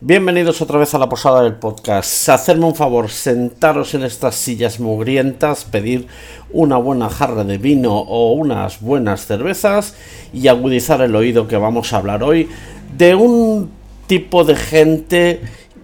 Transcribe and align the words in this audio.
Bienvenidos 0.00 0.62
otra 0.62 0.78
vez 0.78 0.94
a 0.94 0.98
la 0.98 1.08
posada 1.08 1.42
del 1.42 1.56
podcast. 1.56 2.28
Hacerme 2.28 2.66
un 2.66 2.76
favor, 2.76 3.10
sentaros 3.10 3.94
en 3.94 4.04
estas 4.04 4.36
sillas 4.36 4.78
mugrientas, 4.78 5.64
pedir 5.64 6.06
una 6.52 6.76
buena 6.76 7.10
jarra 7.10 7.42
de 7.42 7.58
vino 7.58 7.98
o 7.98 8.30
unas 8.34 8.80
buenas 8.80 9.26
cervezas 9.26 9.96
y 10.32 10.46
agudizar 10.46 11.00
el 11.00 11.16
oído 11.16 11.48
que 11.48 11.56
vamos 11.56 11.92
a 11.92 11.96
hablar 11.96 12.22
hoy 12.22 12.48
de 12.96 13.16
un 13.16 13.72
tipo 14.06 14.44
de 14.44 14.54
gente 14.54 15.40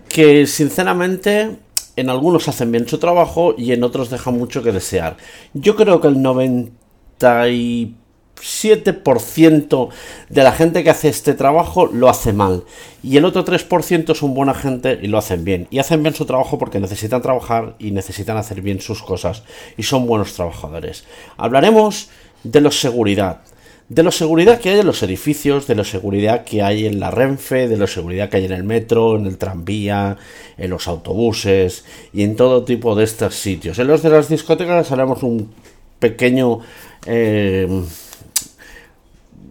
que 0.08 0.46
sinceramente 0.46 1.56
en 1.96 2.08
algunos 2.08 2.46
hacen 2.46 2.70
bien 2.70 2.86
su 2.86 2.98
trabajo 2.98 3.56
y 3.58 3.72
en 3.72 3.82
otros 3.82 4.10
dejan 4.10 4.38
mucho 4.38 4.62
que 4.62 4.70
desear. 4.70 5.16
Yo 5.54 5.74
creo 5.74 6.00
que 6.00 6.06
el 6.06 6.22
90 6.22 7.48
y 7.48 7.96
7% 8.36 9.88
de 10.28 10.42
la 10.42 10.52
gente 10.52 10.84
que 10.84 10.90
hace 10.90 11.08
este 11.08 11.34
trabajo 11.34 11.86
lo 11.86 12.08
hace 12.08 12.32
mal 12.32 12.64
y 13.02 13.18
el 13.18 13.24
otro 13.26 13.44
3% 13.44 14.14
son 14.14 14.34
buena 14.34 14.54
gente 14.54 14.98
y 15.02 15.08
lo 15.08 15.18
hacen 15.18 15.44
bien. 15.44 15.66
Y 15.70 15.78
hacen 15.78 16.02
bien 16.02 16.14
su 16.14 16.24
trabajo 16.24 16.58
porque 16.58 16.80
necesitan 16.80 17.20
trabajar 17.20 17.74
y 17.78 17.90
necesitan 17.90 18.38
hacer 18.38 18.62
bien 18.62 18.80
sus 18.80 19.02
cosas 19.02 19.42
y 19.76 19.82
son 19.82 20.06
buenos 20.06 20.32
trabajadores. 20.32 21.04
Hablaremos 21.36 22.08
de 22.42 22.60
la 22.62 22.70
seguridad. 22.70 23.42
De 23.90 24.02
la 24.02 24.10
seguridad 24.10 24.58
que 24.58 24.70
hay 24.70 24.80
en 24.80 24.86
los 24.86 25.02
edificios, 25.02 25.66
de 25.66 25.74
la 25.74 25.84
seguridad 25.84 26.44
que 26.44 26.62
hay 26.62 26.86
en 26.86 26.98
la 26.98 27.10
Renfe, 27.10 27.68
de 27.68 27.76
la 27.76 27.86
seguridad 27.86 28.30
que 28.30 28.38
hay 28.38 28.46
en 28.46 28.52
el 28.52 28.64
metro, 28.64 29.16
en 29.16 29.26
el 29.26 29.36
tranvía, 29.36 30.16
en 30.56 30.70
los 30.70 30.88
autobuses 30.88 31.84
y 32.14 32.22
en 32.22 32.34
todo 32.34 32.64
tipo 32.64 32.94
de 32.94 33.04
estos 33.04 33.34
sitios. 33.34 33.78
En 33.78 33.86
los 33.86 34.02
de 34.02 34.08
las 34.08 34.30
discotecas 34.30 34.90
haremos 34.90 35.22
un 35.22 35.52
pequeño... 35.98 36.60
Eh, 37.06 37.84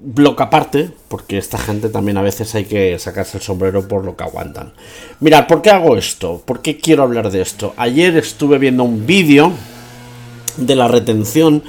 bloque 0.03 0.43
aparte, 0.43 0.89
porque 1.07 1.37
esta 1.37 1.57
gente 1.57 1.87
también 1.89 2.17
a 2.17 2.21
veces 2.21 2.53
hay 2.55 2.65
que 2.65 2.99
sacarse 2.99 3.37
el 3.37 3.43
sombrero 3.43 3.87
por 3.87 4.03
lo 4.03 4.17
que 4.17 4.25
aguantan. 4.25 4.73
Mirad, 5.21 5.47
¿por 5.47 5.61
qué 5.61 5.69
hago 5.69 5.95
esto? 5.95 6.41
¿Por 6.45 6.61
qué 6.61 6.77
quiero 6.77 7.03
hablar 7.03 7.31
de 7.31 7.41
esto? 7.41 7.73
Ayer 7.77 8.17
estuve 8.17 8.57
viendo 8.57 8.83
un 8.83 9.05
vídeo 9.05 9.53
de 10.57 10.75
la 10.75 10.87
retención 10.87 11.63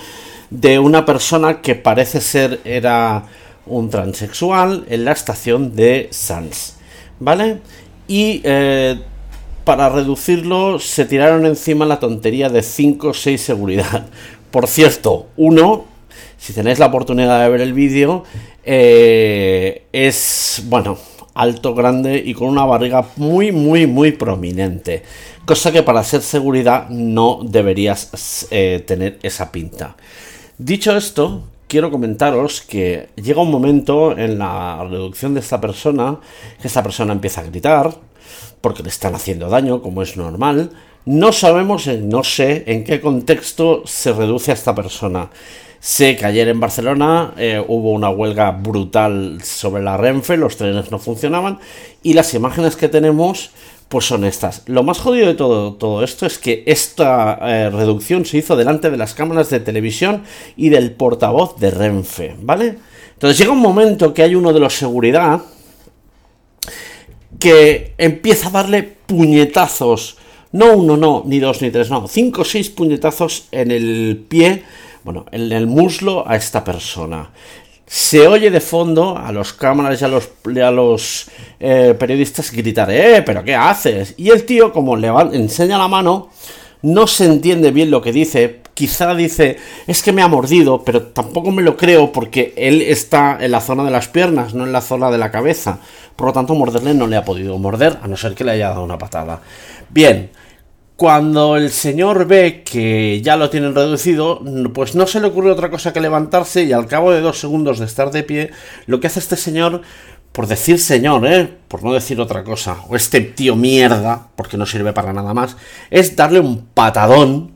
de 0.50 0.78
una 0.78 1.06
persona 1.06 1.60
que 1.60 1.74
parece 1.76 2.20
ser 2.20 2.60
era 2.64 3.24
un 3.66 3.88
transexual 3.88 4.84
en 4.88 5.04
la 5.04 5.12
estación 5.12 5.74
de 5.74 6.08
Sans, 6.10 6.76
¿vale? 7.20 7.60
Y 8.08 8.40
eh, 8.44 9.00
para 9.64 9.88
reducirlo 9.88 10.78
se 10.78 11.04
tiraron 11.04 11.46
encima 11.46 11.86
la 11.86 12.00
tontería 12.00 12.48
de 12.50 12.62
5 12.62 13.08
o 13.08 13.14
6 13.14 13.40
seguridad. 13.40 14.06
Por 14.50 14.66
cierto, 14.66 15.28
uno 15.36 15.93
si 16.38 16.52
tenéis 16.52 16.78
la 16.78 16.86
oportunidad 16.86 17.42
de 17.42 17.48
ver 17.48 17.60
el 17.60 17.72
vídeo, 17.72 18.24
eh, 18.64 19.84
es, 19.92 20.62
bueno, 20.66 20.98
alto, 21.34 21.74
grande 21.74 22.22
y 22.24 22.34
con 22.34 22.48
una 22.48 22.64
barriga 22.64 23.06
muy, 23.16 23.52
muy, 23.52 23.86
muy 23.86 24.12
prominente. 24.12 25.02
Cosa 25.44 25.72
que 25.72 25.82
para 25.82 26.04
ser 26.04 26.22
seguridad 26.22 26.88
no 26.88 27.40
deberías 27.42 28.46
eh, 28.50 28.82
tener 28.86 29.18
esa 29.22 29.52
pinta. 29.52 29.96
Dicho 30.56 30.96
esto, 30.96 31.42
quiero 31.68 31.90
comentaros 31.90 32.62
que 32.62 33.08
llega 33.16 33.42
un 33.42 33.50
momento 33.50 34.16
en 34.16 34.38
la 34.38 34.86
reducción 34.88 35.34
de 35.34 35.40
esta 35.40 35.60
persona 35.60 36.18
que 36.60 36.68
esta 36.68 36.82
persona 36.82 37.12
empieza 37.12 37.40
a 37.40 37.44
gritar 37.44 37.94
porque 38.60 38.82
le 38.82 38.88
están 38.88 39.14
haciendo 39.14 39.48
daño, 39.48 39.82
como 39.82 40.00
es 40.00 40.16
normal. 40.16 40.70
No 41.04 41.32
sabemos, 41.32 41.86
no 41.86 42.24
sé 42.24 42.64
en 42.66 42.82
qué 42.84 42.98
contexto 42.98 43.82
se 43.84 44.12
reduce 44.12 44.52
a 44.52 44.54
esta 44.54 44.74
persona. 44.74 45.28
Sé 45.84 46.16
que 46.16 46.24
ayer 46.24 46.48
en 46.48 46.60
Barcelona 46.60 47.34
eh, 47.36 47.62
hubo 47.68 47.92
una 47.92 48.08
huelga 48.08 48.52
brutal 48.52 49.42
sobre 49.42 49.82
la 49.82 49.98
Renfe, 49.98 50.38
los 50.38 50.56
trenes 50.56 50.90
no 50.90 50.98
funcionaban 50.98 51.58
y 52.02 52.14
las 52.14 52.32
imágenes 52.32 52.74
que 52.74 52.88
tenemos 52.88 53.50
pues 53.90 54.06
son 54.06 54.24
estas. 54.24 54.62
Lo 54.64 54.82
más 54.82 54.98
jodido 54.98 55.26
de 55.26 55.34
todo, 55.34 55.74
todo 55.74 56.02
esto 56.02 56.24
es 56.24 56.38
que 56.38 56.64
esta 56.66 57.38
eh, 57.42 57.68
reducción 57.68 58.24
se 58.24 58.38
hizo 58.38 58.56
delante 58.56 58.90
de 58.90 58.96
las 58.96 59.12
cámaras 59.12 59.50
de 59.50 59.60
televisión 59.60 60.22
y 60.56 60.70
del 60.70 60.90
portavoz 60.92 61.58
de 61.58 61.70
Renfe, 61.70 62.34
¿vale? 62.40 62.78
Entonces 63.12 63.36
llega 63.36 63.52
un 63.52 63.60
momento 63.60 64.14
que 64.14 64.22
hay 64.22 64.34
uno 64.34 64.54
de 64.54 64.60
los 64.60 64.72
seguridad 64.72 65.42
que 67.38 67.92
empieza 67.98 68.48
a 68.48 68.52
darle 68.52 68.84
puñetazos, 68.84 70.16
no 70.50 70.72
uno, 70.72 70.96
no, 70.96 71.24
ni 71.26 71.40
dos, 71.40 71.60
ni 71.60 71.70
tres, 71.70 71.90
no, 71.90 72.08
cinco 72.08 72.40
o 72.40 72.44
seis 72.46 72.70
puñetazos 72.70 73.48
en 73.52 73.70
el 73.70 74.24
pie 74.26 74.62
bueno, 75.04 75.26
en 75.30 75.52
el 75.52 75.66
muslo 75.66 76.26
a 76.26 76.34
esta 76.34 76.64
persona. 76.64 77.30
Se 77.86 78.26
oye 78.26 78.50
de 78.50 78.60
fondo 78.60 79.16
a 79.18 79.30
los 79.30 79.52
cámaras 79.52 80.00
y 80.00 80.04
a 80.60 80.70
los, 80.70 81.26
eh, 81.60 81.94
periodistas 81.98 82.50
gritar, 82.50 82.90
¡eh, 82.90 83.22
pero 83.24 83.44
qué 83.44 83.54
haces! 83.54 84.14
Y 84.16 84.30
el 84.30 84.44
tío, 84.44 84.72
como 84.72 84.96
le 84.96 85.08
enseña 85.08 85.76
la 85.76 85.86
mano, 85.86 86.30
no 86.80 87.06
se 87.06 87.26
entiende 87.26 87.70
bien 87.70 87.90
lo 87.90 88.00
que 88.00 88.12
dice. 88.12 88.60
Quizá 88.72 89.14
dice, 89.14 89.58
es 89.86 90.02
que 90.02 90.12
me 90.12 90.22
ha 90.22 90.28
mordido, 90.28 90.82
pero 90.82 91.02
tampoco 91.02 91.52
me 91.52 91.62
lo 91.62 91.76
creo 91.76 92.10
porque 92.10 92.54
él 92.56 92.82
está 92.82 93.38
en 93.40 93.52
la 93.52 93.60
zona 93.60 93.84
de 93.84 93.90
las 93.90 94.08
piernas, 94.08 94.54
no 94.54 94.64
en 94.64 94.72
la 94.72 94.80
zona 94.80 95.10
de 95.10 95.18
la 95.18 95.30
cabeza. 95.30 95.78
Por 96.16 96.28
lo 96.28 96.32
tanto, 96.32 96.54
morderle 96.54 96.94
no 96.94 97.06
le 97.06 97.16
ha 97.16 97.24
podido 97.24 97.56
morder, 97.58 97.98
a 98.02 98.08
no 98.08 98.16
ser 98.16 98.34
que 98.34 98.44
le 98.44 98.52
haya 98.52 98.70
dado 98.70 98.82
una 98.82 98.98
patada. 98.98 99.40
Bien, 99.90 100.30
cuando 101.04 101.58
el 101.58 101.70
señor 101.70 102.24
ve 102.24 102.62
que 102.64 103.20
ya 103.20 103.36
lo 103.36 103.50
tienen 103.50 103.74
reducido, 103.74 104.40
pues 104.72 104.94
no 104.94 105.06
se 105.06 105.20
le 105.20 105.26
ocurre 105.26 105.50
otra 105.50 105.68
cosa 105.68 105.92
que 105.92 106.00
levantarse 106.00 106.62
y 106.64 106.72
al 106.72 106.86
cabo 106.86 107.12
de 107.12 107.20
dos 107.20 107.38
segundos 107.38 107.78
de 107.78 107.84
estar 107.84 108.10
de 108.10 108.22
pie, 108.22 108.52
lo 108.86 109.00
que 109.00 109.08
hace 109.08 109.18
este 109.18 109.36
señor, 109.36 109.82
por 110.32 110.46
decir 110.46 110.78
señor, 110.78 111.26
¿eh? 111.26 111.58
por 111.68 111.82
no 111.82 111.92
decir 111.92 112.18
otra 112.22 112.42
cosa, 112.42 112.78
o 112.88 112.96
este 112.96 113.20
tío 113.20 113.54
mierda, 113.54 114.28
porque 114.34 114.56
no 114.56 114.64
sirve 114.64 114.94
para 114.94 115.12
nada 115.12 115.34
más, 115.34 115.58
es 115.90 116.16
darle 116.16 116.40
un 116.40 116.64
patadón 116.72 117.52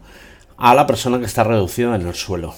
a 0.59 0.75
la 0.75 0.87
persona 0.87 1.19
que 1.19 1.25
está 1.25 1.43
reducida 1.43 1.97
en 1.97 2.07
el 2.07 2.15
suelo. 2.15 2.55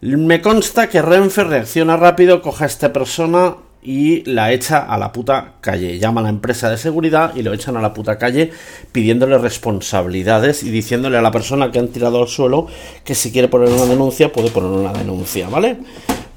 Me 0.00 0.42
consta 0.42 0.88
que 0.88 1.02
Renfe 1.02 1.44
reacciona 1.44 1.96
rápido, 1.96 2.42
coge 2.42 2.64
a 2.64 2.66
esta 2.66 2.92
persona, 2.92 3.58
y 3.84 4.24
la 4.24 4.50
echa 4.50 4.78
a 4.78 4.96
la 4.96 5.12
puta 5.12 5.52
calle. 5.60 5.98
Llama 5.98 6.22
a 6.22 6.24
la 6.24 6.30
empresa 6.30 6.70
de 6.70 6.78
seguridad 6.78 7.36
y 7.36 7.42
lo 7.42 7.52
echan 7.52 7.76
a 7.76 7.82
la 7.82 7.92
puta 7.92 8.18
calle 8.18 8.50
pidiéndole 8.90 9.36
responsabilidades 9.38 10.62
y 10.62 10.70
diciéndole 10.70 11.18
a 11.18 11.22
la 11.22 11.30
persona 11.30 11.70
que 11.70 11.78
han 11.78 11.88
tirado 11.88 12.22
al 12.22 12.28
suelo 12.28 12.66
que 13.04 13.14
si 13.14 13.30
quiere 13.30 13.48
poner 13.48 13.68
una 13.68 13.84
denuncia 13.84 14.32
puede 14.32 14.50
poner 14.50 14.70
una 14.70 14.92
denuncia, 14.92 15.48
¿vale? 15.48 15.76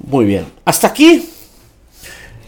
Muy 0.06 0.26
bien. 0.26 0.44
Hasta 0.66 0.88
aquí 0.88 1.30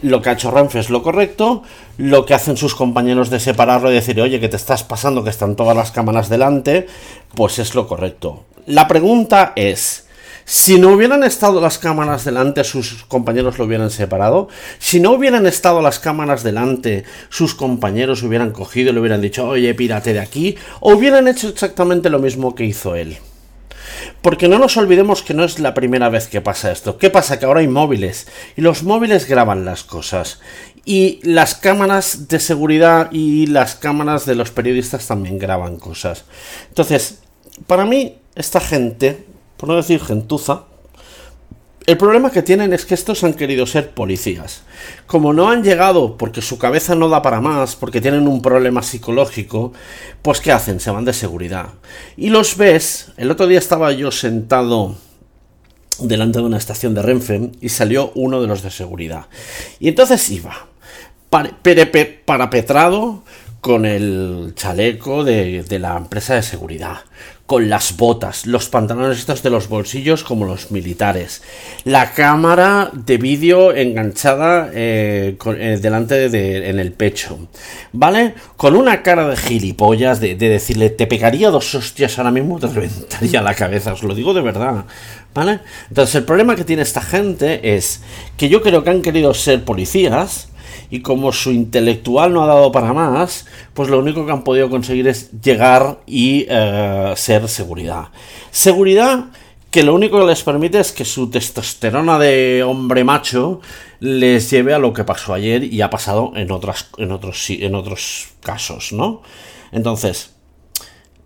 lo 0.02 0.22
que 0.22 0.30
ha 0.30 0.32
hecho 0.32 0.50
Renfe 0.50 0.78
es 0.78 0.90
lo 0.90 1.02
correcto, 1.02 1.62
lo 1.98 2.24
que 2.24 2.34
hacen 2.34 2.56
sus 2.56 2.74
compañeros 2.74 3.30
de 3.30 3.40
separarlo 3.40 3.90
y 3.90 3.94
decir, 3.94 4.20
oye, 4.20 4.40
que 4.40 4.48
te 4.48 4.56
estás 4.56 4.82
pasando, 4.82 5.24
que 5.24 5.30
están 5.30 5.56
todas 5.56 5.76
las 5.76 5.90
cámaras 5.90 6.28
delante, 6.28 6.86
pues 7.34 7.58
es 7.58 7.74
lo 7.74 7.86
correcto. 7.86 8.44
La 8.66 8.88
pregunta 8.88 9.52
es, 9.56 10.06
si 10.52 10.80
no 10.80 10.88
hubieran 10.88 11.22
estado 11.22 11.60
las 11.60 11.78
cámaras 11.78 12.24
delante, 12.24 12.64
sus 12.64 13.04
compañeros 13.04 13.56
lo 13.56 13.66
hubieran 13.66 13.88
separado. 13.88 14.48
Si 14.80 14.98
no 14.98 15.12
hubieran 15.12 15.46
estado 15.46 15.80
las 15.80 16.00
cámaras 16.00 16.42
delante, 16.42 17.04
sus 17.28 17.54
compañeros 17.54 18.24
hubieran 18.24 18.50
cogido 18.50 18.90
y 18.90 18.94
le 18.94 18.98
hubieran 18.98 19.20
dicho, 19.20 19.46
oye, 19.46 19.72
pírate 19.74 20.12
de 20.12 20.18
aquí. 20.18 20.56
O 20.80 20.94
hubieran 20.94 21.28
hecho 21.28 21.48
exactamente 21.50 22.10
lo 22.10 22.18
mismo 22.18 22.56
que 22.56 22.64
hizo 22.64 22.96
él. 22.96 23.18
Porque 24.22 24.48
no 24.48 24.58
nos 24.58 24.76
olvidemos 24.76 25.22
que 25.22 25.34
no 25.34 25.44
es 25.44 25.60
la 25.60 25.72
primera 25.72 26.08
vez 26.08 26.26
que 26.26 26.40
pasa 26.40 26.72
esto. 26.72 26.98
¿Qué 26.98 27.10
pasa? 27.10 27.38
Que 27.38 27.44
ahora 27.44 27.60
hay 27.60 27.68
móviles. 27.68 28.26
Y 28.56 28.62
los 28.62 28.82
móviles 28.82 29.28
graban 29.28 29.64
las 29.64 29.84
cosas. 29.84 30.40
Y 30.84 31.20
las 31.22 31.54
cámaras 31.54 32.26
de 32.26 32.40
seguridad 32.40 33.08
y 33.12 33.46
las 33.46 33.76
cámaras 33.76 34.26
de 34.26 34.34
los 34.34 34.50
periodistas 34.50 35.06
también 35.06 35.38
graban 35.38 35.76
cosas. 35.76 36.24
Entonces, 36.70 37.20
para 37.68 37.84
mí, 37.84 38.18
esta 38.34 38.58
gente 38.58 39.29
por 39.60 39.68
no 39.68 39.76
decir 39.76 40.02
gentuza, 40.02 40.62
el 41.84 41.98
problema 41.98 42.30
que 42.30 42.40
tienen 42.40 42.72
es 42.72 42.86
que 42.86 42.94
estos 42.94 43.24
han 43.24 43.34
querido 43.34 43.66
ser 43.66 43.90
policías. 43.90 44.62
Como 45.06 45.34
no 45.34 45.50
han 45.50 45.62
llegado 45.62 46.16
porque 46.16 46.40
su 46.40 46.56
cabeza 46.56 46.94
no 46.94 47.10
da 47.10 47.20
para 47.20 47.42
más, 47.42 47.76
porque 47.76 48.00
tienen 48.00 48.26
un 48.26 48.40
problema 48.40 48.82
psicológico, 48.82 49.74
pues 50.22 50.40
¿qué 50.40 50.50
hacen? 50.50 50.80
Se 50.80 50.90
van 50.90 51.04
de 51.04 51.12
seguridad. 51.12 51.66
Y 52.16 52.30
los 52.30 52.56
ves, 52.56 53.12
el 53.18 53.30
otro 53.30 53.46
día 53.46 53.58
estaba 53.58 53.92
yo 53.92 54.10
sentado 54.10 54.96
delante 55.98 56.38
de 56.38 56.46
una 56.46 56.56
estación 56.56 56.94
de 56.94 57.02
Renfe 57.02 57.50
y 57.60 57.68
salió 57.68 58.12
uno 58.14 58.40
de 58.40 58.46
los 58.46 58.62
de 58.62 58.70
seguridad. 58.70 59.26
Y 59.78 59.88
entonces 59.88 60.30
iba, 60.30 60.68
parapetrado, 61.28 63.24
con 63.60 63.84
el 63.84 64.52
chaleco 64.56 65.22
de, 65.22 65.62
de, 65.62 65.78
la 65.78 65.96
empresa 65.96 66.34
de 66.34 66.42
seguridad, 66.42 67.00
con 67.44 67.68
las 67.68 67.96
botas, 67.96 68.46
los 68.46 68.68
pantalones 68.68 69.18
estos 69.18 69.42
de 69.42 69.50
los 69.50 69.68
bolsillos 69.68 70.24
como 70.24 70.46
los 70.46 70.70
militares, 70.70 71.42
la 71.84 72.12
cámara 72.12 72.90
de 72.92 73.18
vídeo 73.18 73.74
enganchada 73.74 74.70
eh, 74.72 75.36
eh, 75.44 75.78
delante 75.82 76.30
de, 76.30 76.70
en 76.70 76.78
el 76.78 76.92
pecho, 76.92 77.48
¿vale? 77.92 78.34
Con 78.56 78.76
una 78.76 79.02
cara 79.02 79.28
de 79.28 79.36
gilipollas 79.36 80.20
de, 80.20 80.36
de, 80.36 80.48
decirle 80.48 80.90
te 80.90 81.06
pegaría 81.06 81.50
dos 81.50 81.74
hostias 81.74 82.16
ahora 82.18 82.30
mismo 82.30 82.58
te 82.58 82.66
reventaría 82.72 83.42
la 83.42 83.54
cabeza, 83.54 83.92
os 83.92 84.02
lo 84.04 84.14
digo 84.14 84.32
de 84.32 84.42
verdad, 84.42 84.84
¿vale? 85.34 85.60
Entonces 85.88 86.14
el 86.14 86.24
problema 86.24 86.56
que 86.56 86.64
tiene 86.64 86.82
esta 86.82 87.02
gente 87.02 87.74
es 87.76 88.00
que 88.38 88.48
yo 88.48 88.62
creo 88.62 88.84
que 88.84 88.90
han 88.90 89.02
querido 89.02 89.34
ser 89.34 89.64
policías 89.64 90.50
y 90.90 91.00
como 91.00 91.32
su 91.32 91.52
intelectual 91.52 92.32
no 92.32 92.42
ha 92.42 92.46
dado 92.46 92.72
para 92.72 92.92
más, 92.92 93.46
pues 93.74 93.88
lo 93.88 93.98
único 93.98 94.26
que 94.26 94.32
han 94.32 94.44
podido 94.44 94.68
conseguir 94.68 95.08
es 95.08 95.30
llegar 95.40 96.00
y 96.06 96.46
eh, 96.48 97.12
ser 97.16 97.48
seguridad. 97.48 98.08
Seguridad 98.50 99.26
que 99.70 99.84
lo 99.84 99.94
único 99.94 100.18
que 100.18 100.26
les 100.26 100.42
permite 100.42 100.80
es 100.80 100.90
que 100.90 101.04
su 101.04 101.30
testosterona 101.30 102.18
de 102.18 102.64
hombre 102.64 103.04
macho 103.04 103.60
les 104.00 104.50
lleve 104.50 104.74
a 104.74 104.78
lo 104.80 104.92
que 104.92 105.04
pasó 105.04 105.32
ayer 105.32 105.62
y 105.62 105.80
ha 105.80 105.90
pasado 105.90 106.32
en, 106.34 106.50
otras, 106.50 106.88
en, 106.98 107.12
otros, 107.12 107.48
en 107.50 107.74
otros 107.76 108.30
casos, 108.40 108.92
¿no? 108.92 109.22
Entonces, 109.70 110.34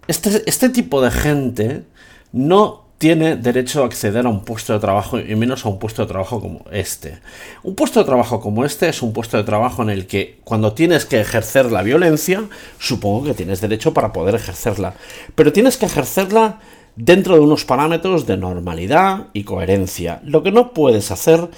este, 0.09 0.43
este 0.47 0.69
tipo 0.69 1.01
de 1.01 1.11
gente 1.11 1.85
no 2.33 2.84
tiene 2.99 3.37
derecho 3.37 3.83
a 3.83 3.87
acceder 3.87 4.27
a 4.27 4.29
un 4.29 4.45
puesto 4.45 4.73
de 4.73 4.79
trabajo 4.79 5.19
y 5.19 5.35
menos 5.35 5.65
a 5.67 5.69
un 5.69 5.79
puesto 5.79 6.03
de 6.03 6.09
trabajo 6.09 6.41
como 6.41 6.65
este. 6.71 7.19
Un 7.63 7.75
puesto 7.75 8.01
de 8.01 8.07
trabajo 8.07 8.41
como 8.41 8.65
este 8.65 8.89
es 8.89 9.03
un 9.03 9.13
puesto 9.13 9.37
de 9.37 9.45
trabajo 9.45 9.83
en 9.83 9.91
el 9.91 10.07
que 10.07 10.39
cuando 10.45 10.73
tienes 10.73 11.05
que 11.05 11.21
ejercer 11.21 11.71
la 11.73 11.83
violencia, 11.83 12.45
supongo 12.79 13.25
que 13.25 13.35
tienes 13.35 13.61
derecho 13.61 13.93
para 13.93 14.13
poder 14.13 14.37
ejercerla, 14.37 14.95
pero 15.35 15.53
tienes 15.53 15.77
que 15.77 15.87
ejercerla 15.87 16.61
dentro 16.97 17.35
de 17.35 17.41
unos 17.41 17.65
parámetros 17.65 18.27
de 18.27 18.37
normalidad 18.37 19.29
y 19.33 19.45
coherencia. 19.45 20.21
Lo 20.25 20.43
que 20.43 20.53
no 20.53 20.73
puedes 20.73 21.11
hacer 21.11 21.49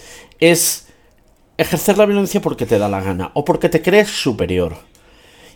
es 0.40 0.86
ejercer 1.58 1.98
la 1.98 2.06
violencia 2.06 2.40
porque 2.40 2.66
te 2.66 2.78
da 2.78 2.88
la 2.88 3.00
gana 3.00 3.30
o 3.34 3.44
porque 3.44 3.68
te 3.68 3.82
crees 3.82 4.08
superior. 4.08 4.76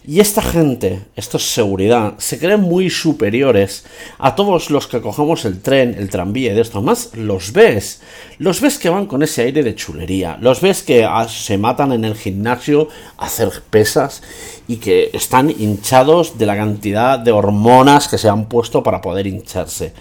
Y 0.06 0.20
esta 0.20 0.40
gente, 0.40 1.02
esto 1.14 1.36
es 1.36 1.42
seguridad, 1.42 2.14
se 2.16 2.38
creen 2.38 2.62
muy 2.62 2.88
superiores 2.88 3.84
a 4.18 4.34
todos 4.34 4.70
los 4.70 4.86
que 4.86 5.02
cogemos 5.02 5.44
el 5.44 5.60
tren, 5.60 5.94
el 5.98 6.08
tranvía 6.08 6.52
y 6.52 6.54
de 6.54 6.62
esto. 6.62 6.80
Más 6.80 7.14
los 7.14 7.52
ves, 7.52 8.00
los 8.38 8.62
ves 8.62 8.78
que 8.78 8.88
van 8.88 9.04
con 9.04 9.22
ese 9.22 9.42
aire 9.42 9.62
de 9.62 9.74
chulería, 9.74 10.38
los 10.40 10.62
ves 10.62 10.82
que 10.82 11.04
ah, 11.04 11.28
se 11.28 11.58
matan 11.58 11.92
en 11.92 12.06
el 12.06 12.14
gimnasio 12.14 12.88
a 13.18 13.26
hacer 13.26 13.62
pesas 13.68 14.22
y 14.66 14.76
que 14.76 15.10
están 15.12 15.50
hinchados 15.50 16.38
de 16.38 16.46
la 16.46 16.56
cantidad 16.56 17.18
de 17.18 17.32
hormonas 17.32 18.08
que 18.08 18.16
se 18.16 18.30
han 18.30 18.48
puesto 18.48 18.82
para 18.82 19.02
poder 19.02 19.26
hincharse. 19.26 19.92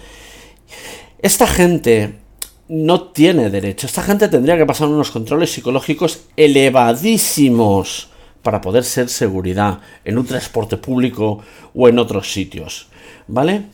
Esta 1.20 1.46
gente 1.46 2.14
no 2.68 3.02
tiene 3.08 3.50
derecho, 3.50 3.86
esta 3.86 4.02
gente 4.02 4.28
tendría 4.28 4.56
que 4.56 4.64
pasar 4.64 4.88
unos 4.88 5.10
controles 5.10 5.52
psicológicos 5.52 6.22
elevadísimos 6.38 8.09
para 8.42 8.60
poder 8.60 8.84
ser 8.84 9.08
seguridad 9.08 9.80
en 10.04 10.18
un 10.18 10.26
transporte 10.26 10.76
público 10.76 11.40
o 11.74 11.88
en 11.88 11.98
otros 11.98 12.32
sitios, 12.32 12.88
¿vale? 13.26 13.66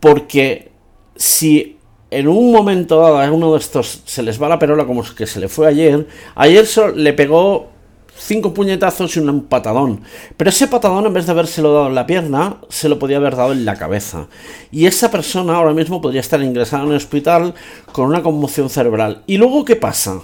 Porque 0.00 0.70
si 1.16 1.78
en 2.10 2.28
un 2.28 2.52
momento 2.52 3.00
dado 3.00 3.18
a 3.18 3.30
uno 3.30 3.52
de 3.52 3.58
estos 3.58 4.02
se 4.04 4.22
les 4.22 4.40
va 4.40 4.48
la 4.48 4.58
perola 4.58 4.84
como 4.84 5.02
que 5.02 5.26
se 5.26 5.40
le 5.40 5.48
fue 5.48 5.66
ayer, 5.66 6.06
ayer 6.34 6.66
le 6.94 7.12
pegó 7.14 7.70
cinco 8.16 8.52
puñetazos 8.54 9.16
y 9.16 9.20
un 9.20 9.44
patadón. 9.44 10.02
Pero 10.36 10.50
ese 10.50 10.68
patadón, 10.68 11.06
en 11.06 11.14
vez 11.14 11.26
de 11.26 11.32
habérselo 11.32 11.72
dado 11.72 11.88
en 11.88 11.94
la 11.94 12.06
pierna, 12.06 12.58
se 12.68 12.88
lo 12.88 12.98
podía 12.98 13.16
haber 13.16 13.36
dado 13.36 13.52
en 13.52 13.64
la 13.64 13.76
cabeza. 13.76 14.28
Y 14.70 14.86
esa 14.86 15.10
persona 15.10 15.56
ahora 15.56 15.72
mismo 15.72 16.00
podría 16.00 16.20
estar 16.20 16.42
ingresada 16.42 16.82
en 16.82 16.90
un 16.90 16.96
hospital 16.96 17.54
con 17.92 18.06
una 18.06 18.22
conmoción 18.22 18.68
cerebral. 18.68 19.22
¿Y 19.26 19.38
luego 19.38 19.64
qué 19.64 19.76
pasa? 19.76 20.20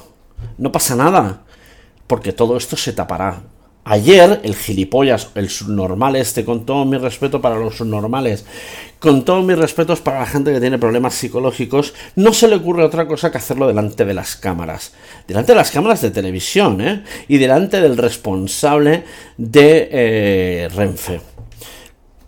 No 0.59 0.71
pasa 0.71 0.95
nada. 0.95 1.43
Porque 2.07 2.33
todo 2.33 2.57
esto 2.57 2.77
se 2.77 2.93
tapará. 2.93 3.43
Ayer 3.91 4.41
el 4.43 4.55
gilipollas, 4.55 5.31
el 5.35 5.49
subnormal 5.49 6.15
este, 6.17 6.45
con 6.45 6.67
todo 6.67 6.85
mi 6.85 6.99
respeto 6.99 7.41
para 7.41 7.57
los 7.57 7.79
subnormales, 7.79 8.45
con 8.99 9.25
todos 9.25 9.43
mis 9.43 9.57
respetos 9.57 10.01
para 10.01 10.19
la 10.21 10.27
gente 10.27 10.53
que 10.53 10.61
tiene 10.61 10.77
problemas 10.77 11.15
psicológicos, 11.15 11.95
no 12.15 12.35
se 12.35 12.49
le 12.49 12.57
ocurre 12.57 12.85
otra 12.85 13.09
cosa 13.09 13.33
que 13.33 13.39
hacerlo 13.39 13.67
delante 13.67 14.05
de 14.05 14.13
las 14.13 14.37
cámaras. 14.37 14.93
Delante 15.27 15.53
de 15.53 15.57
las 15.57 15.71
cámaras 15.71 16.03
de 16.03 16.11
televisión, 16.11 16.83
¿eh? 16.83 17.03
Y 17.29 17.39
delante 17.39 17.81
del 17.81 17.97
responsable 17.97 19.05
de 19.39 19.89
eh, 19.91 20.69
Renfe. 20.75 21.38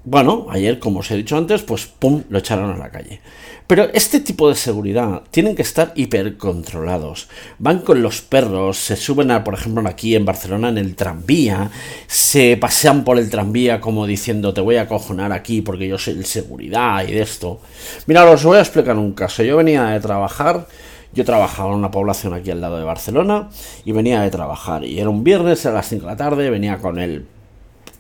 Bueno, 0.02 0.46
ayer, 0.48 0.78
como 0.78 1.00
os 1.00 1.10
he 1.10 1.16
dicho 1.16 1.36
antes, 1.36 1.62
pues 1.62 1.86
pum, 1.86 2.22
lo 2.30 2.38
echaron 2.38 2.70
a 2.70 2.76
la 2.78 2.90
calle. 2.90 3.20
Pero 3.66 3.84
este 3.92 4.18
tipo 4.20 4.48
de 4.48 4.54
seguridad 4.54 5.22
tienen 5.30 5.54
que 5.54 5.60
estar 5.60 5.92
hipercontrolados. 5.94 7.28
Van 7.58 7.80
con 7.80 8.02
los 8.02 8.22
perros, 8.22 8.78
se 8.78 8.96
suben 8.96 9.30
a, 9.30 9.44
por 9.44 9.54
ejemplo, 9.54 9.86
aquí 9.86 10.16
en 10.16 10.24
Barcelona 10.24 10.70
en 10.70 10.78
el 10.78 10.96
tranvía, 10.96 11.70
se 12.06 12.56
pasean 12.56 13.04
por 13.04 13.18
el 13.18 13.28
tranvía 13.28 13.80
como 13.80 14.06
diciendo 14.06 14.54
te 14.54 14.62
voy 14.62 14.76
a 14.76 14.88
cojonar 14.88 15.32
aquí 15.32 15.60
porque 15.60 15.86
yo 15.86 15.98
soy 15.98 16.14
el 16.14 16.24
seguridad 16.24 17.06
y 17.06 17.12
de 17.12 17.20
esto. 17.20 17.60
Mira, 18.06 18.24
os 18.28 18.42
voy 18.42 18.56
a 18.56 18.62
explicar 18.62 18.96
un 18.96 19.12
caso. 19.12 19.42
Yo 19.42 19.58
venía 19.58 19.84
de 19.84 20.00
trabajar. 20.00 20.66
Yo 21.12 21.24
trabajaba 21.24 21.70
en 21.70 21.76
una 21.76 21.90
población 21.90 22.32
aquí 22.34 22.50
al 22.50 22.60
lado 22.60 22.78
de 22.78 22.84
Barcelona 22.84 23.50
y 23.84 23.92
venía 23.92 24.22
de 24.22 24.30
trabajar. 24.30 24.82
Y 24.82 24.98
era 24.98 25.10
un 25.10 25.22
viernes 25.22 25.66
a 25.66 25.72
las 25.72 25.88
5 25.88 26.06
de 26.06 26.10
la 26.10 26.16
tarde, 26.16 26.50
venía 26.50 26.78
con 26.78 26.98
el 26.98 27.26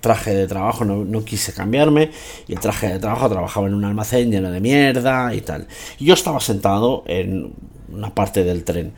traje 0.00 0.34
de 0.34 0.46
trabajo, 0.46 0.84
no, 0.84 1.24
quise 1.24 1.52
cambiarme, 1.52 2.10
y 2.48 2.52
el 2.52 2.60
traje 2.60 2.88
de 2.88 2.98
trabajo 2.98 3.28
trabajaba 3.28 3.66
en 3.66 3.74
un 3.74 3.84
almacén 3.84 4.30
lleno 4.30 4.50
de 4.50 4.60
mierda 4.60 5.34
y 5.34 5.40
tal. 5.42 5.66
Yo 5.98 6.14
estaba 6.14 6.40
sentado 6.40 7.04
en 7.06 7.52
una 7.92 8.14
parte 8.14 8.44
del 8.44 8.64
tren. 8.64 8.92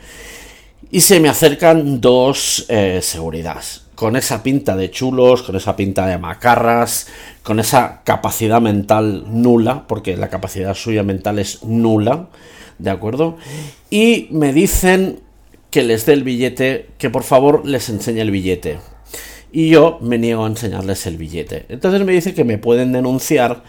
Y 0.91 1.01
se 1.01 1.21
me 1.21 1.29
acercan 1.29 2.01
dos 2.01 2.67
eh, 2.69 3.01
seguridades, 3.03 3.85
con 3.95 4.15
esa 4.15 4.43
pinta 4.43 4.77
de 4.77 4.91
chulos, 4.91 5.43
con 5.43 5.57
esa 5.57 5.75
pinta 5.75 6.07
de 6.07 6.19
macarras, 6.19 7.09
con 7.43 7.59
esa 7.61 8.03
capacidad 8.05 8.61
mental 8.61 9.25
nula, 9.29 9.87
porque 9.87 10.17
la 10.17 10.29
capacidad 10.29 10.75
suya 10.75 11.03
mental 11.03 11.39
es 11.39 11.65
nula, 11.65 12.29
¿de 12.79 12.91
acuerdo? 12.91 13.39
Y 13.91 14.29
me 14.31 14.53
dicen 14.53 15.21
que 15.71 15.83
les 15.83 16.05
dé 16.05 16.13
el 16.13 16.25
billete, 16.25 16.91
que 16.99 17.09
por 17.09 17.23
favor 17.23 17.67
les 17.67 17.89
enseñe 17.89 18.21
el 18.21 18.31
billete 18.31 18.79
y 19.53 19.69
yo 19.69 19.99
me 20.01 20.19
niego 20.19 20.45
a 20.45 20.49
enseñarles 20.49 21.07
el 21.07 21.19
billete. 21.19 21.67
Entonces 21.69 22.05
me 22.05 22.13
dice 22.13 22.35
que 22.35 22.45
me 22.45 22.59
pueden 22.59 22.93
denunciar 22.93 23.63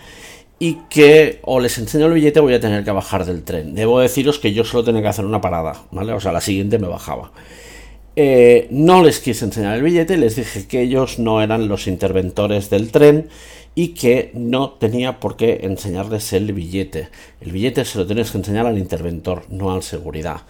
y 0.58 0.78
que 0.90 1.40
o 1.44 1.60
les 1.60 1.78
enseño 1.78 2.06
el 2.06 2.14
billete 2.14 2.40
voy 2.40 2.54
a 2.54 2.60
tener 2.60 2.86
que 2.86 2.92
bajar 2.92 3.26
del 3.26 3.44
tren. 3.44 3.76
Debo 3.76 4.00
deciros 4.00 4.40
que 4.40 4.54
yo 4.54 4.64
solo 4.64 4.86
tenía 4.86 5.02
que 5.02 5.10
hacer 5.10 5.26
una 5.26 5.42
parada, 5.42 5.84
¿vale? 5.92 6.14
O 6.14 6.22
sea, 6.22 6.32
la 6.32 6.42
siguiente 6.42 6.80
me 6.80 6.88
bajaba. 6.88 7.32
Eh, 8.16 8.68
no 8.70 9.04
les 9.04 9.20
quise 9.20 9.44
enseñar 9.44 9.76
el 9.76 9.84
billete, 9.84 10.18
les 10.18 10.36
dije 10.36 10.68
que 10.68 10.82
ellos 10.82 11.20
no 11.20 11.42
eran 11.42 11.68
los 11.68 11.88
interventores 11.88 12.70
del 12.70 12.92
tren 12.92 13.28
y 13.76 13.90
que 13.90 14.32
no 14.36 14.70
tenía 14.72 15.20
por 15.20 15.36
qué 15.36 15.62
enseñarles 15.64 16.32
el 16.32 16.54
billete. 16.54 17.10
El 17.42 17.52
billete 17.52 17.84
se 17.84 17.98
lo 17.98 18.06
tienes 18.06 18.32
que 18.32 18.38
enseñar 18.38 18.68
al 18.68 18.78
interventor, 18.78 19.44
no 19.50 19.74
al 19.74 19.84
seguridad 19.84 20.42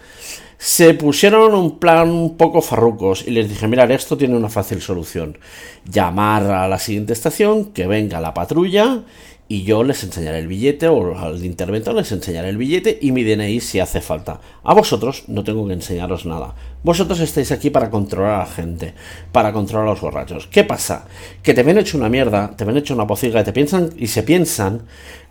se 0.64 0.94
pusieron 0.94 1.52
un 1.52 1.78
plan 1.78 2.08
un 2.08 2.38
poco 2.38 2.62
farrucos 2.62 3.28
y 3.28 3.32
les 3.32 3.50
dije, 3.50 3.68
mirar, 3.68 3.92
esto 3.92 4.16
tiene 4.16 4.34
una 4.34 4.48
fácil 4.48 4.80
solución. 4.80 5.36
Llamar 5.84 6.44
a 6.44 6.66
la 6.68 6.78
siguiente 6.78 7.12
estación, 7.12 7.66
que 7.66 7.86
venga 7.86 8.18
la 8.18 8.32
patrulla 8.32 9.02
y 9.46 9.64
yo 9.64 9.84
les 9.84 10.02
enseñaré 10.04 10.38
el 10.38 10.48
billete 10.48 10.88
o 10.88 11.18
al 11.18 11.44
interventor 11.44 11.94
les 11.94 12.10
enseñaré 12.12 12.48
el 12.48 12.56
billete 12.56 12.98
y 12.98 13.12
mi 13.12 13.24
DNI 13.24 13.60
si 13.60 13.78
hace 13.78 14.00
falta. 14.00 14.40
A 14.62 14.72
vosotros 14.72 15.24
no 15.26 15.44
tengo 15.44 15.66
que 15.66 15.74
enseñaros 15.74 16.24
nada. 16.24 16.54
Vosotros 16.82 17.20
estáis 17.20 17.52
aquí 17.52 17.68
para 17.68 17.90
controlar 17.90 18.36
a 18.36 18.38
la 18.38 18.46
gente, 18.46 18.94
para 19.32 19.52
controlar 19.52 19.86
a 19.86 19.90
los 19.90 20.00
borrachos. 20.00 20.46
¿Qué 20.46 20.64
pasa? 20.64 21.04
Que 21.42 21.52
te 21.52 21.62
ven 21.62 21.76
hecho 21.76 21.98
una 21.98 22.08
mierda, 22.08 22.56
te 22.56 22.64
ven 22.64 22.78
hecho 22.78 22.94
una 22.94 23.06
pociga 23.06 23.42
y 23.42 23.44
te 23.44 23.52
piensan 23.52 23.90
y 23.98 24.06
se 24.06 24.22
piensan 24.22 24.84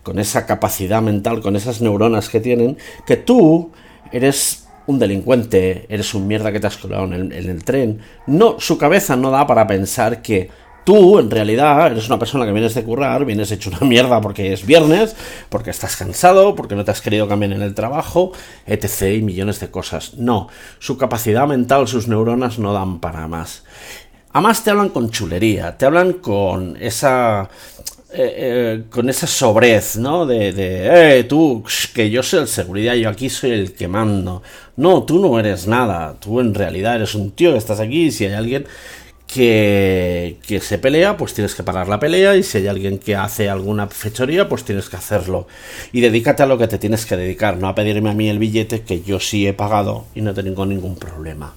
con 0.04 0.20
esa 0.20 0.46
capacidad 0.46 1.02
mental, 1.02 1.42
con 1.42 1.56
esas 1.56 1.82
neuronas 1.82 2.30
que 2.30 2.40
tienen, 2.40 2.78
que 3.08 3.18
tú 3.18 3.72
eres 4.12 4.63
un 4.88 5.00
delincuente, 5.00 5.86
eres 5.90 6.14
un 6.14 6.28
mierda 6.28 6.52
que 6.52 6.60
te 6.60 6.68
has 6.68 6.78
colado 6.78 7.06
en 7.06 7.32
el, 7.32 7.64
tren. 7.64 8.00
No, 8.28 8.60
su 8.60 8.78
cabeza 8.78 9.16
no 9.16 9.32
da 9.32 9.48
para 9.48 9.66
pensar 9.66 10.22
que 10.22 10.50
tú, 10.84 11.20
en 11.20 11.32
realidad, 11.32 11.92
eres 11.92 12.08
una 12.08 12.20
persona 12.20 12.46
que 12.46 12.52
vienes 12.52 12.74
de 12.74 12.84
currar, 12.84 13.26
vienes 13.26 13.52
hecho 13.52 13.70
una 13.70 13.80
mierda 13.88 14.20
porque 14.22 14.54
es 14.54 14.66
viernes, 14.66 15.16
porque 15.50 15.70
estás 15.70 15.96
cansado, 15.96 16.56
porque 16.56 16.76
no 16.76 16.84
te 16.84 16.92
has 16.92 17.02
querido 17.02 17.28
cambiar 17.28 17.54
en 17.54 17.62
el 17.62 17.74
trabajo, 17.74 18.32
etc. 18.66 19.18
y 19.18 19.22
millones 19.22 19.60
de 19.60 19.72
cosas. 19.72 20.16
No, 20.16 20.50
su 20.80 20.98
capacidad 20.98 21.48
mental, 21.48 21.88
sus 21.88 22.08
neuronas 22.08 22.60
no 22.60 22.74
dan 22.74 23.00
para 23.00 23.28
más. 23.28 23.64
Además 24.34 24.64
te 24.64 24.72
hablan 24.72 24.90
con 24.90 25.12
chulería, 25.12 25.78
te 25.78 25.86
hablan 25.86 26.14
con 26.14 26.76
esa 26.78 27.50
eh, 28.16 28.84
con 28.90 29.10
esa 29.10 29.28
sobrez, 29.28 29.98
¿no? 29.98 30.26
De, 30.26 30.54
de 30.54 31.20
eh, 31.20 31.24
tú, 31.24 31.64
que 31.94 32.10
yo 32.10 32.24
soy 32.24 32.42
el 32.42 32.48
seguridad, 32.48 32.94
yo 32.96 33.10
aquí 33.10 33.30
soy 33.30 33.52
el 33.52 33.74
que 33.74 33.88
mando. 33.88 34.44
No, 34.78 35.04
tú 35.04 35.20
no 35.20 35.40
eres 35.40 35.68
nada, 35.68 36.16
tú 36.20 36.40
en 36.40 36.54
realidad 36.54 36.96
eres 36.96 37.16
un 37.16 37.32
tío 37.32 37.52
que 37.52 37.58
estás 37.58 37.80
aquí 37.80 38.06
y 38.06 38.12
si 38.12 38.26
hay 38.26 38.34
alguien 38.34 38.66
que, 39.28 40.38
que 40.46 40.60
se 40.60 40.78
pelea, 40.78 41.18
pues 41.18 41.34
tienes 41.34 41.56
que 41.56 41.64
parar 41.64 41.88
la 41.88 42.00
pelea 42.00 42.36
y 42.36 42.44
si 42.44 42.60
hay 42.60 42.68
alguien 42.68 43.00
que 43.00 43.16
hace 43.16 43.50
alguna 43.50 43.88
fechoría, 43.88 44.48
pues 44.48 44.64
tienes 44.64 44.90
que 44.90 44.98
hacerlo. 44.98 45.48
Y 45.92 46.02
dedícate 46.02 46.44
a 46.44 46.46
lo 46.46 46.58
que 46.58 46.68
te 46.68 46.78
tienes 46.78 47.06
que 47.06 47.18
dedicar, 47.18 47.58
no 47.58 47.68
a 47.68 47.76
pedirme 47.76 48.12
a 48.12 48.14
mí 48.14 48.30
el 48.30 48.40
billete 48.40 48.82
que 48.82 49.02
yo 49.02 49.20
sí 49.20 49.48
he 49.48 49.54
pagado 49.54 50.06
y 50.14 50.22
no 50.22 50.34
tengo 50.34 50.66
ningún 50.66 50.96
problema. 50.96 51.54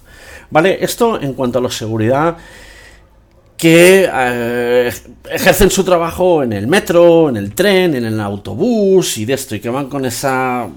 Vale, 0.50 0.78
esto 0.82 1.20
en 1.20 1.34
cuanto 1.34 1.58
a 1.58 1.62
la 1.62 1.70
seguridad 1.70 2.36
que 3.56 4.08
eh, 4.12 4.92
ejercen 5.30 5.70
su 5.70 5.84
trabajo 5.84 6.42
en 6.42 6.52
el 6.52 6.66
metro, 6.66 7.28
en 7.28 7.36
el 7.36 7.54
tren, 7.54 7.94
en 7.94 8.04
el 8.04 8.20
autobús 8.20 9.18
y 9.18 9.24
de 9.24 9.34
esto, 9.34 9.54
y 9.54 9.60
que 9.60 9.70
van 9.70 9.88
con 9.88 10.04
esa 10.04 10.68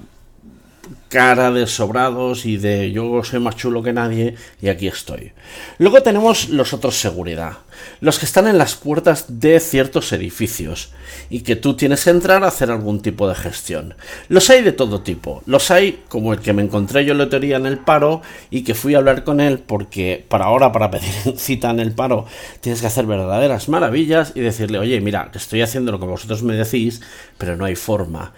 cara 1.10 1.50
de 1.50 1.66
sobrados 1.66 2.46
y 2.46 2.56
de 2.56 2.92
yo 2.92 3.24
soy 3.24 3.40
más 3.40 3.56
chulo 3.56 3.82
que 3.82 3.92
nadie 3.92 4.36
y 4.62 4.68
aquí 4.68 4.86
estoy. 4.86 5.32
Luego 5.78 6.02
tenemos 6.02 6.48
los 6.50 6.72
otros 6.72 7.00
seguridad, 7.00 7.58
los 8.00 8.20
que 8.20 8.26
están 8.26 8.46
en 8.46 8.58
las 8.58 8.76
puertas 8.76 9.40
de 9.40 9.58
ciertos 9.58 10.12
edificios 10.12 10.92
y 11.28 11.40
que 11.40 11.56
tú 11.56 11.74
tienes 11.74 12.04
que 12.04 12.10
entrar 12.10 12.44
a 12.44 12.48
hacer 12.48 12.70
algún 12.70 13.02
tipo 13.02 13.28
de 13.28 13.34
gestión. 13.34 13.96
Los 14.28 14.50
hay 14.50 14.62
de 14.62 14.70
todo 14.70 15.00
tipo, 15.00 15.42
los 15.46 15.72
hay 15.72 16.04
como 16.08 16.32
el 16.32 16.38
que 16.38 16.52
me 16.52 16.62
encontré 16.62 17.04
yo 17.04 17.10
en 17.10 17.18
lotería 17.18 17.56
en 17.56 17.66
el 17.66 17.78
paro 17.78 18.22
y 18.48 18.62
que 18.62 18.76
fui 18.76 18.94
a 18.94 18.98
hablar 18.98 19.24
con 19.24 19.40
él 19.40 19.58
porque 19.58 20.24
para 20.28 20.44
ahora 20.44 20.70
para 20.70 20.92
pedir 20.92 21.10
cita 21.36 21.70
en 21.70 21.80
el 21.80 21.90
paro 21.90 22.26
tienes 22.60 22.80
que 22.80 22.86
hacer 22.86 23.06
verdaderas 23.06 23.68
maravillas 23.68 24.30
y 24.36 24.40
decirle, 24.40 24.78
oye, 24.78 25.00
mira, 25.00 25.28
que 25.32 25.38
estoy 25.38 25.62
haciendo 25.62 25.90
lo 25.90 25.98
que 25.98 26.06
vosotros 26.06 26.44
me 26.44 26.54
decís, 26.54 27.00
pero 27.36 27.56
no 27.56 27.64
hay 27.64 27.74
forma. 27.74 28.32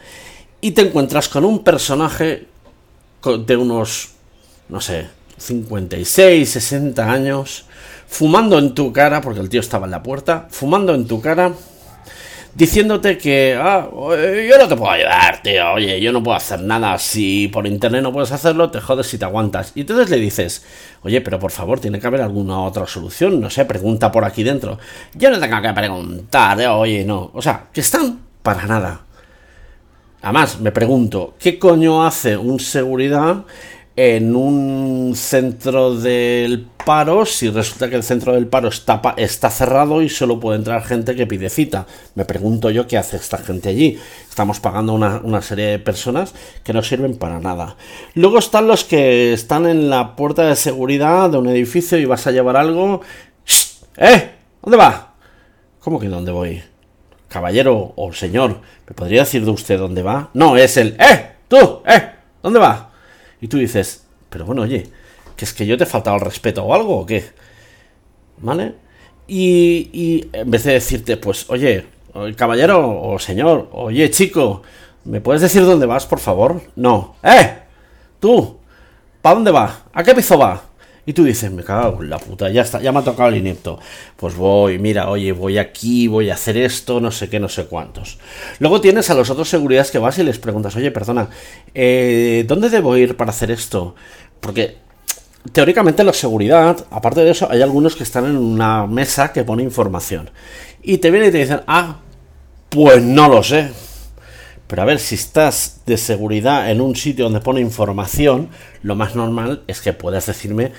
Y 0.62 0.70
te 0.70 0.82
encuentras 0.82 1.28
con 1.28 1.44
un 1.44 1.64
personaje 1.64 2.51
de 3.22 3.56
unos, 3.56 4.10
no 4.68 4.80
sé, 4.80 5.08
56, 5.38 6.48
60 6.48 7.10
años, 7.10 7.66
fumando 8.06 8.58
en 8.58 8.74
tu 8.74 8.92
cara, 8.92 9.20
porque 9.20 9.40
el 9.40 9.48
tío 9.48 9.60
estaba 9.60 9.86
en 9.86 9.92
la 9.92 10.02
puerta, 10.02 10.46
fumando 10.50 10.94
en 10.94 11.06
tu 11.06 11.20
cara, 11.20 11.52
diciéndote 12.54 13.16
que, 13.16 13.58
ah, 13.58 13.88
yo 13.90 14.58
no 14.58 14.68
te 14.68 14.76
puedo 14.76 14.90
ayudar, 14.90 15.40
tío, 15.42 15.72
oye, 15.72 16.00
yo 16.00 16.12
no 16.12 16.22
puedo 16.22 16.36
hacer 16.36 16.60
nada, 16.60 16.98
si 16.98 17.48
por 17.48 17.66
internet 17.66 18.02
no 18.02 18.12
puedes 18.12 18.32
hacerlo, 18.32 18.70
te 18.70 18.80
jodes 18.80 19.06
si 19.06 19.18
te 19.18 19.24
aguantas. 19.24 19.72
Y 19.74 19.82
entonces 19.82 20.10
le 20.10 20.18
dices, 20.18 20.64
oye, 21.02 21.20
pero 21.20 21.38
por 21.38 21.50
favor, 21.50 21.80
tiene 21.80 21.98
que 21.98 22.06
haber 22.06 22.20
alguna 22.20 22.60
otra 22.60 22.86
solución, 22.86 23.40
no 23.40 23.50
sé, 23.50 23.64
pregunta 23.64 24.10
por 24.12 24.24
aquí 24.24 24.42
dentro. 24.42 24.78
Yo 25.14 25.30
no 25.30 25.38
tengo 25.38 25.62
que 25.62 25.72
preguntar, 25.72 26.60
eh, 26.60 26.68
oye, 26.68 27.04
no, 27.04 27.30
o 27.32 27.40
sea, 27.40 27.68
que 27.72 27.80
están 27.80 28.20
para 28.42 28.66
nada. 28.66 29.11
Además, 30.22 30.60
me 30.60 30.70
pregunto, 30.70 31.34
¿qué 31.38 31.58
coño 31.58 32.06
hace 32.06 32.36
un 32.36 32.60
seguridad 32.60 33.44
en 33.96 34.36
un 34.36 35.14
centro 35.16 35.96
del 35.96 36.66
paro 36.86 37.26
si 37.26 37.50
resulta 37.50 37.90
que 37.90 37.96
el 37.96 38.04
centro 38.04 38.32
del 38.32 38.46
paro 38.46 38.68
está, 38.68 39.50
cerrado 39.50 40.00
y 40.00 40.08
solo 40.08 40.38
puede 40.38 40.58
entrar 40.58 40.84
gente 40.84 41.16
que 41.16 41.26
pide 41.26 41.50
cita? 41.50 41.88
Me 42.14 42.24
pregunto 42.24 42.70
yo 42.70 42.86
qué 42.86 42.98
hace 42.98 43.16
esta 43.16 43.36
gente 43.38 43.70
allí. 43.70 43.98
Estamos 44.28 44.60
pagando 44.60 44.92
una, 44.92 45.20
una 45.24 45.42
serie 45.42 45.66
de 45.66 45.78
personas 45.80 46.34
que 46.62 46.72
no 46.72 46.84
sirven 46.84 47.16
para 47.16 47.40
nada. 47.40 47.76
Luego 48.14 48.38
están 48.38 48.68
los 48.68 48.84
que 48.84 49.32
están 49.32 49.66
en 49.66 49.90
la 49.90 50.14
puerta 50.14 50.46
de 50.46 50.54
seguridad 50.54 51.30
de 51.30 51.38
un 51.38 51.48
edificio 51.48 51.98
y 51.98 52.04
vas 52.04 52.28
a 52.28 52.30
llevar 52.30 52.56
algo. 52.56 53.00
¡Eh! 53.96 54.30
¿Dónde 54.62 54.76
va? 54.76 55.14
¿Cómo 55.80 55.98
que 55.98 56.06
dónde 56.06 56.30
voy? 56.30 56.62
Caballero 57.32 57.92
o 57.96 58.12
señor, 58.12 58.60
¿me 58.86 58.94
podría 58.94 59.20
decir 59.20 59.44
de 59.44 59.50
usted 59.50 59.78
dónde 59.78 60.02
va? 60.02 60.30
No, 60.34 60.56
es 60.56 60.76
el, 60.76 60.96
¡eh! 61.00 61.32
¡Tú! 61.48 61.82
¡eh! 61.86 62.10
¿Dónde 62.42 62.58
va? 62.58 62.90
Y 63.40 63.48
tú 63.48 63.58
dices, 63.58 64.06
pero 64.28 64.44
bueno, 64.44 64.62
oye, 64.62 64.88
que 65.36 65.44
es 65.44 65.52
que 65.52 65.66
yo 65.66 65.76
te 65.76 65.84
he 65.84 65.86
faltado 65.86 66.16
el 66.16 66.22
respeto 66.22 66.62
o 66.62 66.74
algo 66.74 66.98
o 66.98 67.06
qué? 67.06 67.24
¿Vale? 68.38 68.74
Y, 69.26 69.90
y 69.92 70.28
en 70.32 70.50
vez 70.50 70.64
de 70.64 70.72
decirte, 70.74 71.16
pues, 71.16 71.48
oye, 71.48 71.86
caballero 72.36 73.00
o 73.00 73.18
señor, 73.18 73.68
oye, 73.72 74.10
chico, 74.10 74.62
¿me 75.04 75.20
puedes 75.20 75.42
decir 75.42 75.64
dónde 75.64 75.86
vas, 75.86 76.06
por 76.06 76.20
favor? 76.20 76.60
No. 76.76 77.16
¡Eh! 77.22 77.58
Tú, 78.20 78.58
¿para 79.20 79.36
dónde 79.36 79.50
va? 79.50 79.84
¿A 79.92 80.02
qué 80.04 80.14
piso 80.14 80.38
va? 80.38 80.62
Y 81.04 81.14
tú 81.14 81.24
dices, 81.24 81.50
me 81.50 81.64
cago 81.64 82.02
en 82.02 82.10
la 82.10 82.18
puta, 82.18 82.48
ya 82.48 82.62
está, 82.62 82.80
ya 82.80 82.92
me 82.92 83.00
ha 83.00 83.02
tocado 83.02 83.28
el 83.28 83.36
inepto. 83.36 83.78
Pues 84.16 84.36
voy, 84.36 84.78
mira, 84.78 85.10
oye, 85.10 85.32
voy 85.32 85.58
aquí, 85.58 86.06
voy 86.06 86.30
a 86.30 86.34
hacer 86.34 86.56
esto, 86.56 87.00
no 87.00 87.10
sé 87.10 87.28
qué, 87.28 87.40
no 87.40 87.48
sé 87.48 87.64
cuántos. 87.66 88.18
Luego 88.60 88.80
tienes 88.80 89.10
a 89.10 89.14
los 89.14 89.28
otros 89.28 89.48
seguridades 89.48 89.90
que 89.90 89.98
vas 89.98 90.18
y 90.18 90.22
les 90.22 90.38
preguntas, 90.38 90.76
oye, 90.76 90.92
perdona, 90.92 91.28
eh, 91.74 92.44
¿dónde 92.46 92.70
debo 92.70 92.96
ir 92.96 93.16
para 93.16 93.30
hacer 93.30 93.50
esto? 93.50 93.96
Porque 94.40 94.76
teóricamente 95.50 96.04
la 96.04 96.12
seguridad, 96.12 96.86
aparte 96.90 97.24
de 97.24 97.30
eso, 97.32 97.48
hay 97.50 97.62
algunos 97.62 97.96
que 97.96 98.04
están 98.04 98.26
en 98.26 98.36
una 98.36 98.86
mesa 98.86 99.32
que 99.32 99.42
pone 99.42 99.64
información. 99.64 100.30
Y 100.82 100.98
te 100.98 101.10
vienen 101.10 101.30
y 101.30 101.32
te 101.32 101.38
dicen, 101.38 101.62
ah, 101.66 101.98
pues 102.68 103.02
no 103.02 103.28
lo 103.28 103.42
sé. 103.42 103.70
Pero 104.72 104.80
a 104.80 104.86
ver, 104.86 105.00
si 105.00 105.16
estás 105.16 105.82
de 105.84 105.98
seguridad 105.98 106.70
en 106.70 106.80
un 106.80 106.96
sitio 106.96 107.24
donde 107.24 107.40
pone 107.40 107.60
información, 107.60 108.48
lo 108.82 108.96
más 108.96 109.14
normal 109.14 109.62
es 109.66 109.82
que 109.82 109.92
puedas 109.92 110.24
decirme 110.24 110.72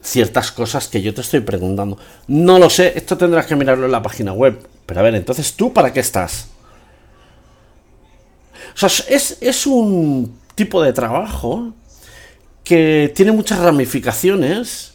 ciertas 0.00 0.50
cosas 0.50 0.88
que 0.88 1.02
yo 1.02 1.12
te 1.12 1.20
estoy 1.20 1.40
preguntando. 1.40 1.98
No 2.28 2.58
lo 2.58 2.70
sé, 2.70 2.94
esto 2.96 3.18
tendrás 3.18 3.44
que 3.44 3.56
mirarlo 3.56 3.84
en 3.84 3.92
la 3.92 4.00
página 4.00 4.32
web. 4.32 4.66
Pero 4.86 5.00
a 5.00 5.02
ver, 5.02 5.16
entonces, 5.16 5.52
¿tú 5.52 5.70
para 5.70 5.92
qué 5.92 6.00
estás? 6.00 6.48
Es, 9.06 9.36
es 9.38 9.66
un 9.66 10.38
tipo 10.54 10.82
de 10.82 10.94
trabajo 10.94 11.74
que 12.64 13.12
tiene 13.14 13.32
muchas 13.32 13.58
ramificaciones 13.58 14.94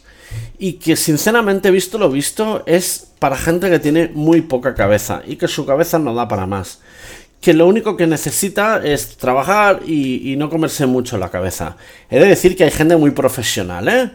y 0.58 0.74
que 0.74 0.96
sinceramente 0.96 1.70
visto 1.70 2.00
lo 2.00 2.10
visto 2.10 2.64
es 2.66 3.12
para 3.20 3.38
gente 3.38 3.70
que 3.70 3.78
tiene 3.78 4.08
muy 4.16 4.42
poca 4.42 4.74
cabeza 4.74 5.22
y 5.28 5.36
que 5.36 5.48
su 5.48 5.68
cabeza 5.68 6.00
no 6.00 6.16
da 6.16 6.28
para 6.28 6.48
más 6.48 6.80
que 7.44 7.54
lo 7.54 7.68
único 7.68 7.98
que 7.98 8.08
necesita 8.08 8.82
es 8.82 9.18
trabajar 9.18 9.82
y, 9.86 10.36
no 10.38 10.50
comerse 10.50 10.86
mucho 10.86 11.18
la 11.18 11.30
cabeza. 11.30 11.76
He 12.10 12.18
de 12.18 12.28
decir 12.28 12.56
que 12.56 12.64
hay 12.64 12.72
gente 12.72 12.96
muy 12.96 13.12
profesional, 13.12 13.90
¿eh? 13.90 14.12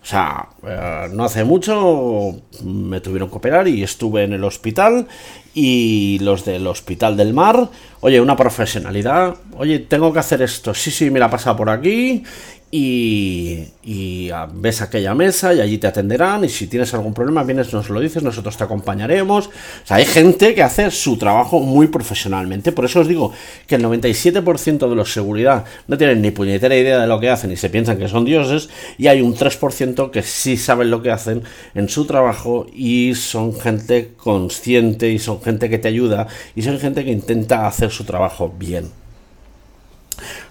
O 0.00 0.06
sea, 0.06 0.46
eh, 0.64 1.08
no 1.12 1.24
hace 1.24 1.42
mucho 1.42 2.40
me 2.62 3.00
tuvieron 3.00 3.28
que 3.28 3.36
operar 3.36 3.66
y 3.66 3.82
estuve 3.82 4.22
en 4.22 4.32
el 4.32 4.44
hospital 4.44 5.08
y 5.54 6.20
los 6.20 6.44
del 6.44 6.68
Hospital 6.68 7.16
del 7.16 7.34
Mar, 7.34 7.68
oye, 8.00 8.20
una 8.20 8.36
profesionalidad, 8.36 9.34
oye, 9.56 9.80
tengo 9.80 10.12
que 10.12 10.20
hacer 10.20 10.40
esto, 10.40 10.72
sí, 10.72 10.92
sí, 10.92 11.10
mira, 11.10 11.28
pasa 11.28 11.56
por 11.56 11.68
aquí 11.68 12.22
y, 12.70 14.30
ah, 14.30 14.46
ves 14.52 14.82
aquella 14.82 15.14
mesa 15.14 15.54
y 15.54 15.60
allí 15.60 15.78
te 15.78 15.86
atenderán 15.86 16.44
y 16.44 16.48
si 16.48 16.66
tienes 16.66 16.92
algún 16.92 17.14
problema 17.14 17.42
vienes, 17.42 17.72
nos 17.72 17.88
lo 17.88 18.00
dices, 18.00 18.22
nosotros 18.22 18.56
te 18.56 18.64
acompañaremos. 18.64 19.46
O 19.46 19.50
sea, 19.84 19.96
hay 19.96 20.04
gente 20.04 20.54
que 20.54 20.62
hace 20.62 20.90
su 20.90 21.16
trabajo 21.16 21.60
muy 21.60 21.86
profesionalmente. 21.86 22.72
Por 22.72 22.84
eso 22.84 23.00
os 23.00 23.08
digo 23.08 23.32
que 23.66 23.76
el 23.76 23.84
97% 23.84 24.88
de 24.88 24.94
los 24.94 25.12
seguridad 25.12 25.64
no 25.86 25.96
tienen 25.96 26.20
ni 26.20 26.30
puñetera 26.30 26.76
idea 26.76 26.98
de 27.00 27.06
lo 27.06 27.18
que 27.20 27.30
hacen 27.30 27.50
y 27.50 27.56
se 27.56 27.70
piensan 27.70 27.98
que 27.98 28.08
son 28.08 28.24
dioses 28.24 28.68
y 28.98 29.06
hay 29.06 29.22
un 29.22 29.34
3% 29.34 30.10
que 30.10 30.22
sí 30.22 30.56
saben 30.56 30.90
lo 30.90 31.02
que 31.02 31.10
hacen 31.10 31.42
en 31.74 31.88
su 31.88 32.04
trabajo 32.04 32.66
y 32.74 33.14
son 33.14 33.58
gente 33.58 34.12
consciente 34.16 35.10
y 35.10 35.18
son 35.18 35.40
gente 35.40 35.70
que 35.70 35.78
te 35.78 35.88
ayuda 35.88 36.26
y 36.54 36.62
son 36.62 36.78
gente 36.78 37.04
que 37.04 37.12
intenta 37.12 37.66
hacer 37.66 37.90
su 37.90 38.04
trabajo 38.04 38.52
bien. 38.58 39.07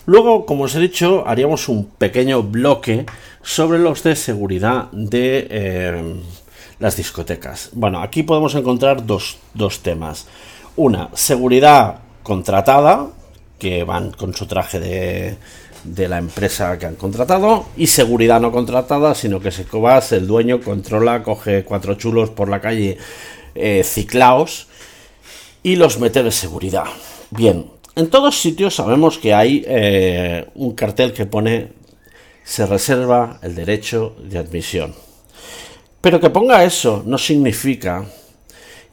Luego, 0.06 0.46
como 0.46 0.66
os 0.66 0.76
he 0.76 0.80
dicho, 0.80 1.24
haríamos 1.28 1.70
un 1.70 1.86
pequeño 1.86 2.44
bloque 2.44 3.06
sobre 3.42 3.80
los 3.80 4.04
de 4.04 4.16
seguridad 4.16 4.92
de 4.92 5.48
eh, 5.50 6.16
las 6.80 6.96
discotecas. 6.96 7.70
Bueno, 7.74 8.02
aquí 8.02 8.24
podemos 8.24 8.56
encontrar 8.56 9.06
dos, 9.06 9.38
temas. 9.82 10.28
Una, 10.76 11.10
seguridad 11.14 12.00
contratada, 12.24 13.08
que 13.58 13.84
van 13.84 14.12
con 14.12 14.34
su 14.36 14.46
traje 14.46 14.80
de, 14.80 15.38
de 15.84 16.08
la 16.08 16.18
empresa 16.18 16.78
que 16.78 16.86
han 16.86 16.96
contratado 16.96 17.66
y 17.76 17.88
seguridad 17.88 18.40
no 18.40 18.52
contratada, 18.52 19.16
sino 19.16 19.40
que 19.40 19.52
se 19.52 19.66
cobas, 19.66 20.12
el 20.12 20.28
dueño 20.28 20.62
controla, 20.62 21.24
coge 21.24 21.64
cuatro 21.64 21.96
chulos 21.96 22.30
por 22.30 22.50
la 22.50 22.62
calle 22.62 22.98
eh, 23.56 23.84
ciclaos 23.84 24.68
y 25.64 25.76
los 25.76 26.00
mete 26.00 26.22
de 26.24 26.32
seguridad. 26.32 26.86
Bien, 27.32 27.66
en 27.98 28.12
todos 28.12 28.40
sitios 28.40 28.76
sabemos 28.76 29.18
que 29.18 29.34
hay 29.34 29.66
eh, 29.68 30.46
un 30.54 30.76
cartel 30.76 31.14
que 31.14 31.26
pone 31.26 31.70
se 32.44 32.66
reserva 32.66 33.40
el 33.42 33.56
derecho 33.56 34.16
de 34.24 34.38
admisión. 34.38 34.94
Pero 36.00 36.20
que 36.20 36.30
ponga 36.30 36.64
eso 36.64 37.04
no 37.06 37.18
significa 37.18 38.06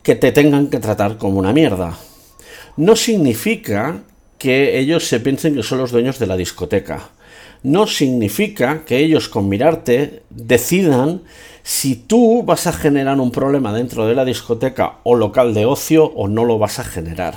que 0.03 0.15
te 0.15 0.33
tengan 0.33 0.69
que 0.69 0.81
tratar 0.81 1.19
como 1.19 1.39
una 1.39 1.53
mierda. 1.53 1.97
No 2.79 2.97
significa 2.97 4.03
que 4.39 4.79
ellos 4.79 5.07
se 5.07 5.21
piensen 5.21 5.55
que 5.55 5.63
son 5.63 5.79
los 5.79 5.93
dueños 5.93 6.19
de 6.19 6.27
la 6.27 6.37
discoteca. 6.37 7.11
No 7.63 7.87
significa 7.87 8.85
que 8.87 8.99
ellos 8.99 9.29
con 9.29 9.49
mirarte 9.51 10.23
decidan 10.31 11.23
si 11.63 11.95
tú 11.95 12.43
vas 12.43 12.67
a 12.67 12.73
generar 12.73 13.21
un 13.21 13.31
problema 13.31 13.73
dentro 13.73 14.07
de 14.07 14.15
la 14.15 14.25
discoteca 14.25 14.99
o 15.05 15.15
local 15.15 15.53
de 15.53 15.67
ocio 15.67 16.07
o 16.07 16.27
no 16.27 16.45
lo 16.45 16.59
vas 16.59 16.79
a 16.79 16.85
generar. 16.85 17.35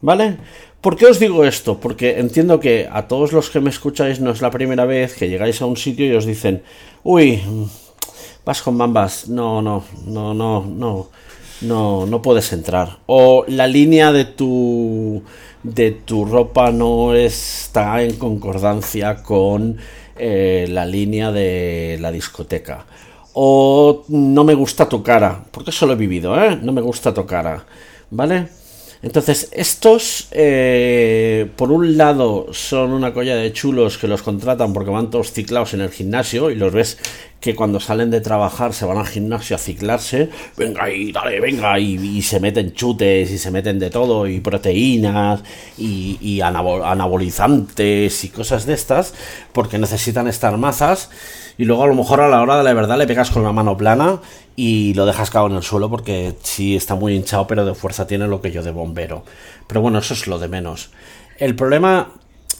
¿Vale? 0.00 0.38
¿Por 0.82 0.96
qué 0.96 1.06
os 1.06 1.20
digo 1.20 1.44
esto? 1.44 1.78
Porque 1.78 2.18
entiendo 2.18 2.58
que 2.58 2.88
a 2.90 3.06
todos 3.06 3.32
los 3.32 3.50
que 3.50 3.60
me 3.60 3.70
escucháis 3.70 4.18
no 4.18 4.32
es 4.32 4.42
la 4.42 4.50
primera 4.50 4.84
vez 4.84 5.14
que 5.14 5.28
llegáis 5.28 5.62
a 5.62 5.66
un 5.66 5.76
sitio 5.76 6.06
y 6.06 6.16
os 6.16 6.26
dicen, 6.26 6.64
uy, 7.04 7.40
vas 8.44 8.62
con 8.62 8.76
bambas, 8.76 9.28
no, 9.28 9.62
no, 9.62 9.84
no, 10.06 10.34
no, 10.34 10.66
no, 10.66 11.08
no, 11.60 12.06
no 12.06 12.20
puedes 12.20 12.52
entrar. 12.52 12.98
O 13.06 13.44
la 13.46 13.68
línea 13.68 14.10
de 14.10 14.24
tu 14.24 15.22
de 15.62 15.92
tu 15.92 16.24
ropa 16.24 16.72
no 16.72 17.14
está 17.14 18.02
en 18.02 18.16
concordancia 18.16 19.22
con 19.22 19.78
eh, 20.16 20.66
la 20.68 20.84
línea 20.84 21.30
de 21.30 21.96
la 22.00 22.10
discoteca. 22.10 22.86
O 23.34 24.02
no 24.08 24.42
me 24.42 24.54
gusta 24.54 24.88
tu 24.88 25.00
cara, 25.00 25.44
porque 25.48 25.70
eso 25.70 25.86
lo 25.86 25.92
he 25.92 25.96
vivido, 25.96 26.36
¿eh? 26.42 26.58
No 26.60 26.72
me 26.72 26.80
gusta 26.80 27.14
tu 27.14 27.24
cara, 27.24 27.64
¿vale? 28.10 28.61
Entonces, 29.02 29.48
estos, 29.52 30.28
eh, 30.30 31.50
por 31.56 31.72
un 31.72 31.96
lado, 31.96 32.46
son 32.52 32.92
una 32.92 33.12
colla 33.12 33.34
de 33.34 33.52
chulos 33.52 33.98
que 33.98 34.06
los 34.06 34.22
contratan 34.22 34.72
porque 34.72 34.90
van 34.90 35.10
todos 35.10 35.32
ciclados 35.32 35.74
en 35.74 35.80
el 35.80 35.90
gimnasio 35.90 36.50
y 36.50 36.54
los 36.54 36.72
ves 36.72 36.98
que 37.42 37.56
cuando 37.56 37.80
salen 37.80 38.10
de 38.10 38.20
trabajar 38.20 38.72
se 38.72 38.84
van 38.84 38.98
al 38.98 39.06
gimnasio 39.08 39.56
a 39.56 39.58
ciclarse, 39.58 40.30
venga 40.56 40.88
y 40.88 41.10
dale, 41.10 41.40
venga, 41.40 41.76
y, 41.80 42.22
se 42.22 42.38
meten 42.38 42.72
chutes 42.72 43.32
y 43.32 43.38
se 43.38 43.50
meten 43.50 43.80
de 43.80 43.90
todo, 43.90 44.28
y 44.28 44.38
proteínas 44.38 45.42
y, 45.76 46.40
anabolizantes 46.40 48.22
y 48.22 48.28
cosas 48.28 48.64
de 48.64 48.74
estas, 48.74 49.14
porque 49.52 49.78
necesitan 49.78 50.28
estar 50.28 50.56
mazas, 50.56 51.10
y 51.58 51.64
luego 51.64 51.84
a 51.84 51.86
lo 51.86 51.94
mejor 51.94 52.20
a 52.20 52.28
la 52.28 52.40
hora 52.42 52.58
de 52.58 52.64
la 52.64 52.72
verdad 52.72 52.98
le 52.98 53.06
pegas 53.06 53.30
con 53.30 53.42
la 53.42 53.52
mano 53.52 53.76
plana 53.76 54.20
y 54.56 54.94
lo 54.94 55.06
dejas 55.06 55.30
caer 55.30 55.50
en 55.50 55.56
el 55.56 55.62
suelo 55.62 55.90
porque 55.90 56.34
sí 56.42 56.76
está 56.76 56.94
muy 56.94 57.14
hinchado, 57.14 57.46
pero 57.46 57.64
de 57.64 57.74
fuerza 57.74 58.06
tiene 58.06 58.26
lo 58.26 58.40
que 58.40 58.50
yo 58.50 58.62
de 58.62 58.70
bombero. 58.70 59.24
Pero 59.66 59.80
bueno, 59.80 59.98
eso 59.98 60.14
es 60.14 60.26
lo 60.26 60.38
de 60.38 60.48
menos. 60.48 60.90
El 61.38 61.54
problema 61.54 62.12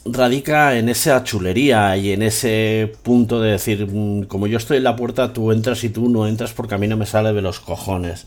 radica 0.04 0.76
en 0.76 0.88
esa 0.88 1.22
chulería 1.22 1.96
y 1.96 2.12
en 2.12 2.22
ese 2.22 2.92
punto 3.02 3.40
de 3.40 3.52
decir, 3.52 3.87
mm, 3.87 4.25
como 4.25 4.46
yo 4.46 4.58
estoy 4.58 4.78
en 4.78 4.84
la 4.84 4.96
puerta, 4.96 5.32
tú 5.32 5.52
entras 5.52 5.84
y 5.84 5.90
tú 5.90 6.08
no 6.08 6.26
entras 6.26 6.52
porque 6.52 6.75
a 6.75 6.78
mí 6.78 6.88
no 6.88 6.96
me 6.96 7.06
sale 7.06 7.32
de 7.32 7.42
los 7.42 7.61
cojones. 7.61 8.26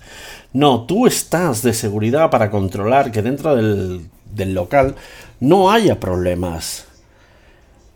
No, 0.54 0.84
tú 0.86 1.08
estás 1.08 1.62
de 1.64 1.74
seguridad 1.74 2.30
para 2.30 2.50
controlar 2.50 3.12
que 3.12 3.22
dentro 3.22 3.56
del, 3.56 4.08
del 4.34 4.54
local 4.54 4.96
no 5.40 5.72
haya 5.72 6.00
problemas. 6.00 6.86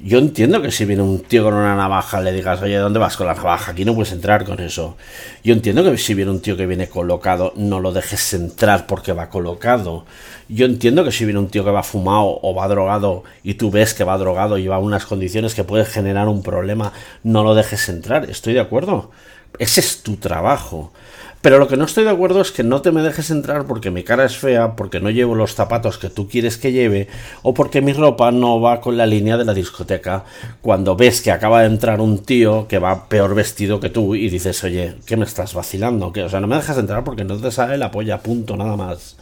Yo 0.02 0.18
entiendo 0.18 0.62
que 0.62 0.72
si 0.72 0.86
viene 0.86 1.02
un 1.02 1.20
tío 1.20 1.44
con 1.44 1.54
una 1.54 1.76
navaja 1.76 2.22
le 2.22 2.32
digas, 2.32 2.62
oye, 2.62 2.78
¿dónde 2.78 3.00
vas 3.00 3.18
con 3.18 3.28
la 3.28 3.34
navaja? 3.34 3.72
Aquí 3.74 3.84
no 3.84 3.94
puedes 3.94 4.14
entrar 4.14 4.46
con 4.46 4.62
eso. 4.62 4.96
Yo 5.44 5.54
entiendo 5.54 5.84
que 5.84 5.98
si 5.98 6.14
viene 6.14 6.32
un 6.32 6.40
tío 6.40 6.56
que 6.56 6.66
viene 6.66 6.88
colocado, 6.88 7.52
no 7.58 7.82
lo 7.82 7.92
dejes 7.92 8.34
entrar 8.34 8.88
porque 8.88 9.12
va 9.12 9.30
colocado. 9.30 10.06
Yo 10.48 10.66
entiendo 10.66 11.04
que 11.04 11.12
si 11.12 11.26
viene 11.26 11.40
un 11.40 11.50
tío 11.50 11.66
que 11.66 11.72
va 11.72 11.84
fumado 11.84 12.40
o 12.42 12.56
va 12.56 12.70
drogado 12.70 13.26
y 13.44 13.56
tú 13.56 13.72
ves 13.72 13.94
que 13.94 14.06
va 14.06 14.18
drogado 14.18 14.58
y 14.58 14.68
va 14.68 14.78
a 14.78 14.80
unas 14.80 15.06
condiciones 15.06 15.54
que 15.54 15.66
puede 15.66 15.84
generar 15.84 16.30
un 16.30 16.44
problema, 16.44 16.94
no 17.24 17.44
lo 17.44 17.54
dejes 17.54 17.90
entrar. 17.90 18.30
Estoy 18.30 18.54
de 18.54 18.62
acuerdo. 18.62 19.12
Ese 19.58 19.82
es 19.82 20.02
tu 20.02 20.16
trabajo. 20.16 20.94
Pero 21.42 21.58
lo 21.58 21.70
que 21.70 21.78
no 21.78 21.86
estoy 21.86 22.04
de 22.04 22.10
acuerdo 22.10 22.42
es 22.42 22.52
que 22.52 22.64
no 22.64 22.82
te 22.82 22.92
me 22.92 23.02
dejes 23.02 23.32
entrar 23.32 23.66
porque 23.66 23.92
mi 23.92 24.04
cara 24.04 24.26
es 24.26 24.38
fea, 24.38 24.76
porque 24.76 25.00
no 25.00 25.10
llevo 25.10 25.36
los 25.36 25.56
zapatos 25.56 25.98
que 25.98 26.10
tú 26.10 26.28
quieres 26.28 26.58
que 26.58 26.74
lleve, 26.74 27.08
o 27.44 27.54
porque 27.54 27.82
mi 27.82 27.94
ropa 27.94 28.32
no 28.32 28.60
va 28.60 28.82
con 28.82 28.98
la 28.98 29.06
línea 29.06 29.38
de 29.38 29.46
la 29.46 29.54
discoteca. 29.54 30.26
Cuando 30.62 30.98
ves 30.98 31.22
que 31.22 31.32
acaba 31.32 31.62
de 31.62 31.68
entrar 31.68 32.02
un 32.02 32.20
tío 32.20 32.68
que 32.68 32.78
va 32.78 33.08
peor 33.08 33.36
vestido 33.36 33.80
que 33.80 33.90
tú 33.90 34.16
y 34.16 34.30
dices, 34.30 34.62
oye, 34.66 34.96
¿qué 35.06 35.16
me 35.16 35.24
estás 35.24 35.54
vacilando? 35.54 36.12
que 36.12 36.24
O 36.24 36.30
sea, 36.30 36.42
no 36.42 36.48
me 36.48 36.58
dejas 36.58 36.78
entrar 36.78 37.06
porque 37.06 37.24
no 37.24 37.38
te 37.38 37.52
sale 37.52 37.78
la 37.78 37.90
polla, 37.90 38.20
punto, 38.20 38.58
nada 38.58 38.76
más. 38.76 39.16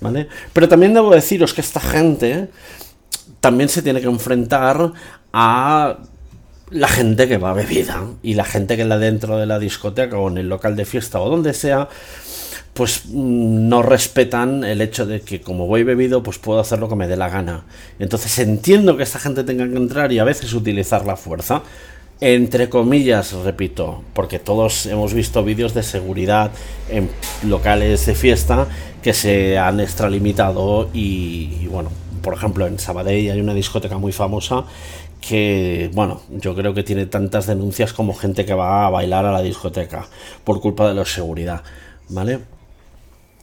¿Vale? 0.00 0.28
Pero 0.52 0.68
también 0.68 0.94
debo 0.94 1.10
deciros 1.10 1.52
que 1.54 1.60
esta 1.60 1.80
gente 1.80 2.50
también 3.40 3.68
se 3.68 3.82
tiene 3.82 4.00
que 4.00 4.06
enfrentar 4.06 4.92
a 5.32 5.96
la 6.70 6.88
gente 6.88 7.28
que 7.28 7.38
va 7.38 7.52
bebida 7.52 8.04
y 8.22 8.34
la 8.34 8.44
gente 8.44 8.76
que 8.76 8.84
la 8.84 8.98
dentro 8.98 9.38
de 9.38 9.46
la 9.46 9.58
discoteca 9.58 10.18
o 10.18 10.28
en 10.28 10.38
el 10.38 10.48
local 10.48 10.76
de 10.76 10.84
fiesta 10.84 11.20
o 11.20 11.30
donde 11.30 11.54
sea, 11.54 11.88
pues 12.74 13.06
mm, 13.06 13.68
no 13.68 13.82
respetan 13.82 14.64
el 14.64 14.80
hecho 14.80 15.06
de 15.06 15.20
que 15.20 15.40
como 15.40 15.66
voy 15.66 15.82
bebido, 15.82 16.22
pues 16.22 16.38
puedo 16.38 16.60
hacer 16.60 16.78
lo 16.78 16.88
que 16.88 16.96
me 16.96 17.08
dé 17.08 17.16
la 17.16 17.28
gana. 17.28 17.64
Entonces 17.98 18.38
entiendo 18.38 18.96
que 18.96 19.02
esta 19.02 19.18
gente 19.18 19.44
tenga 19.44 19.68
que 19.68 19.76
entrar 19.76 20.12
y 20.12 20.18
a 20.18 20.24
veces 20.24 20.52
utilizar 20.52 21.06
la 21.06 21.16
fuerza. 21.16 21.62
Entre 22.20 22.68
comillas, 22.68 23.32
repito, 23.32 24.02
porque 24.12 24.40
todos 24.40 24.86
hemos 24.86 25.14
visto 25.14 25.44
vídeos 25.44 25.72
de 25.72 25.84
seguridad 25.84 26.50
en 26.90 27.08
locales 27.44 28.06
de 28.06 28.14
fiesta 28.16 28.66
que 29.02 29.14
se 29.14 29.56
han 29.56 29.78
extralimitado 29.78 30.90
y, 30.92 31.58
y 31.62 31.68
bueno, 31.68 31.90
por 32.22 32.34
ejemplo 32.34 32.66
en 32.66 32.78
Sabadell 32.78 33.30
hay 33.30 33.40
una 33.40 33.54
discoteca 33.54 33.98
muy 33.98 34.12
famosa 34.12 34.64
que, 35.20 35.90
bueno, 35.94 36.22
yo 36.30 36.54
creo 36.54 36.74
que 36.74 36.82
tiene 36.82 37.06
tantas 37.06 37.46
denuncias 37.46 37.92
como 37.92 38.14
gente 38.14 38.44
que 38.44 38.54
va 38.54 38.86
a 38.86 38.90
bailar 38.90 39.26
a 39.26 39.32
la 39.32 39.42
discoteca 39.42 40.08
por 40.44 40.60
culpa 40.60 40.88
de 40.88 40.94
la 40.94 41.04
seguridad, 41.04 41.62
¿vale? 42.08 42.40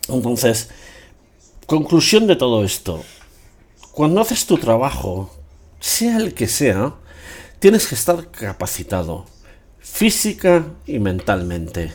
Entonces, 0.07 0.69
conclusión 1.65 2.27
de 2.27 2.35
todo 2.35 2.63
esto, 2.63 3.03
cuando 3.91 4.21
haces 4.21 4.45
tu 4.45 4.57
trabajo, 4.57 5.29
sea 5.79 6.17
el 6.17 6.33
que 6.33 6.47
sea, 6.47 6.93
tienes 7.59 7.87
que 7.87 7.95
estar 7.95 8.29
capacitado, 8.31 9.25
física 9.79 10.65
y 10.85 10.99
mentalmente. 10.99 11.91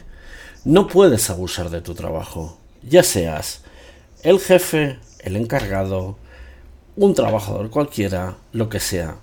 No 0.64 0.86
puedes 0.88 1.30
abusar 1.30 1.70
de 1.70 1.80
tu 1.80 1.94
trabajo, 1.94 2.58
ya 2.82 3.02
seas 3.02 3.62
el 4.22 4.38
jefe, 4.38 4.98
el 5.20 5.36
encargado, 5.36 6.18
un 7.00 7.14
trabajador 7.14 7.68
cualquiera, 7.70 8.36
lo 8.52 8.68
que 8.68 8.78
sea 8.78 9.16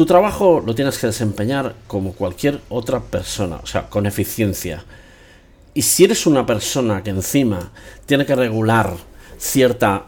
tu 0.00 0.06
trabajo 0.06 0.62
lo 0.64 0.74
tienes 0.74 0.96
que 0.96 1.08
desempeñar 1.08 1.74
como 1.86 2.14
cualquier 2.14 2.62
otra 2.70 3.00
persona, 3.00 3.60
o 3.62 3.66
sea, 3.66 3.90
con 3.90 4.06
eficiencia. 4.06 4.82
Y 5.74 5.82
si 5.82 6.04
eres 6.04 6.26
una 6.26 6.46
persona 6.46 7.02
que 7.02 7.10
encima 7.10 7.70
tiene 8.06 8.24
que 8.24 8.34
regular 8.34 8.96
cierta 9.36 10.06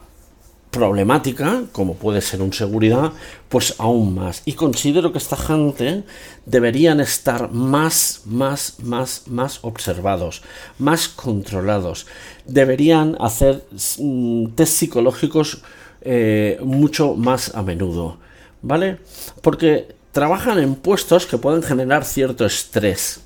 problemática, 0.71 1.65
como 1.73 1.97
puede 1.97 2.23
ser 2.23 2.41
un 2.41 2.55
seguridad, 2.55 3.13
pues 3.51 3.75
aún 3.77 4.15
más. 4.15 4.41
Y 4.47 4.55
considero 4.55 5.13
que 5.13 5.19
esta 5.19 5.37
gente 5.37 6.05
deberían 6.47 6.99
estar 7.01 7.53
más, 7.53 8.23
más, 8.25 8.77
más, 8.79 9.25
más 9.27 9.59
observados, 9.61 10.41
más 10.79 11.07
controlados. 11.07 12.07
Deberían 12.47 13.19
hacer 13.21 13.63
mm, 13.99 14.55
test 14.55 14.73
psicológicos 14.73 15.61
eh, 16.05 16.59
mucho 16.63 17.15
más 17.15 17.55
a 17.55 17.63
menudo. 17.63 18.19
¿vale? 18.63 18.99
Porque 19.43 19.95
trabajan 20.13 20.59
en 20.59 20.77
puestos 20.77 21.27
que 21.27 21.39
pueden 21.39 21.63
generar 21.63 22.05
cierto 22.05 22.47
estrés. 22.47 23.21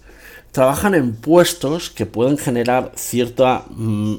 Trabajan 0.51 0.95
en 0.95 1.15
puestos 1.15 1.91
que 1.91 2.07
pueden 2.07 2.39
generar 2.39 2.93
cierta 2.97 3.65
mm, 3.69 4.17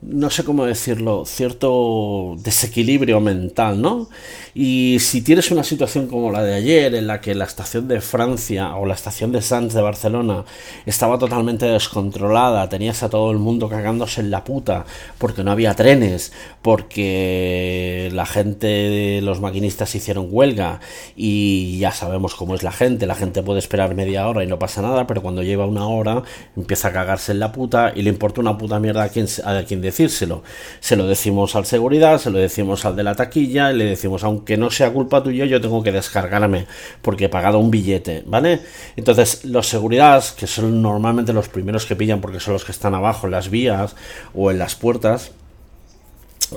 no 0.00 0.30
sé 0.30 0.44
cómo 0.44 0.64
decirlo, 0.64 1.24
cierto 1.26 2.36
desequilibrio 2.44 3.20
mental, 3.20 3.82
¿no? 3.82 4.08
Y 4.54 4.98
si 5.00 5.22
tienes 5.22 5.50
una 5.50 5.64
situación 5.64 6.06
como 6.06 6.30
la 6.30 6.42
de 6.44 6.54
ayer, 6.54 6.94
en 6.94 7.08
la 7.08 7.20
que 7.20 7.34
la 7.34 7.44
estación 7.44 7.88
de 7.88 8.00
Francia 8.00 8.76
o 8.76 8.86
la 8.86 8.94
estación 8.94 9.32
de 9.32 9.42
Sants 9.42 9.74
de 9.74 9.82
Barcelona 9.82 10.44
estaba 10.86 11.18
totalmente 11.18 11.66
descontrolada, 11.66 12.68
tenías 12.68 13.02
a 13.02 13.10
todo 13.10 13.32
el 13.32 13.38
mundo 13.38 13.68
cagándose 13.68 14.20
en 14.20 14.30
la 14.30 14.44
puta, 14.44 14.84
porque 15.18 15.42
no 15.42 15.50
había 15.50 15.74
trenes, 15.74 16.32
porque 16.62 18.08
la 18.12 18.26
gente, 18.26 19.20
los 19.22 19.40
maquinistas 19.40 19.94
hicieron 19.96 20.28
huelga, 20.30 20.80
y 21.16 21.78
ya 21.78 21.90
sabemos 21.90 22.36
cómo 22.36 22.54
es 22.54 22.62
la 22.62 22.72
gente, 22.72 23.06
la 23.06 23.16
gente 23.16 23.42
puede 23.42 23.58
esperar 23.58 23.96
media 23.96 24.28
hora 24.28 24.44
y 24.44 24.46
no 24.46 24.60
pasa 24.60 24.80
nada, 24.80 25.08
pero 25.08 25.22
cuando 25.22 25.42
lleva 25.42 25.66
una 25.66 25.88
hora 25.88 26.22
empieza 26.56 26.88
a 26.88 26.92
cagarse 26.92 27.32
en 27.32 27.40
la 27.40 27.50
puta 27.50 27.92
y 27.94 28.02
le 28.02 28.10
importa 28.10 28.40
una 28.40 28.56
puta 28.56 28.78
mierda 28.78 29.02
a 29.02 29.08
quien, 29.08 29.26
a 29.44 29.62
quien 29.64 29.87
decírselo. 29.88 30.42
Se 30.80 30.96
lo 30.96 31.06
decimos 31.06 31.56
al 31.56 31.66
seguridad, 31.66 32.18
se 32.18 32.30
lo 32.30 32.38
decimos 32.38 32.84
al 32.84 32.96
de 32.96 33.02
la 33.02 33.14
taquilla, 33.14 33.72
y 33.72 33.76
le 33.76 33.84
decimos, 33.84 34.24
aunque 34.24 34.56
no 34.56 34.70
sea 34.70 34.92
culpa 34.92 35.22
tuya, 35.22 35.44
yo 35.44 35.60
tengo 35.60 35.82
que 35.82 35.92
descargarme 35.92 36.66
porque 37.02 37.26
he 37.26 37.28
pagado 37.28 37.58
un 37.58 37.70
billete, 37.70 38.22
¿vale? 38.26 38.60
Entonces, 38.96 39.44
los 39.44 39.66
seguridades, 39.66 40.32
que 40.32 40.46
son 40.46 40.80
normalmente 40.82 41.32
los 41.32 41.48
primeros 41.48 41.86
que 41.86 41.96
pillan 41.96 42.20
porque 42.20 42.40
son 42.40 42.54
los 42.54 42.64
que 42.64 42.72
están 42.72 42.94
abajo 42.94 43.26
en 43.26 43.32
las 43.32 43.50
vías 43.50 43.96
o 44.34 44.50
en 44.50 44.58
las 44.58 44.74
puertas, 44.74 45.32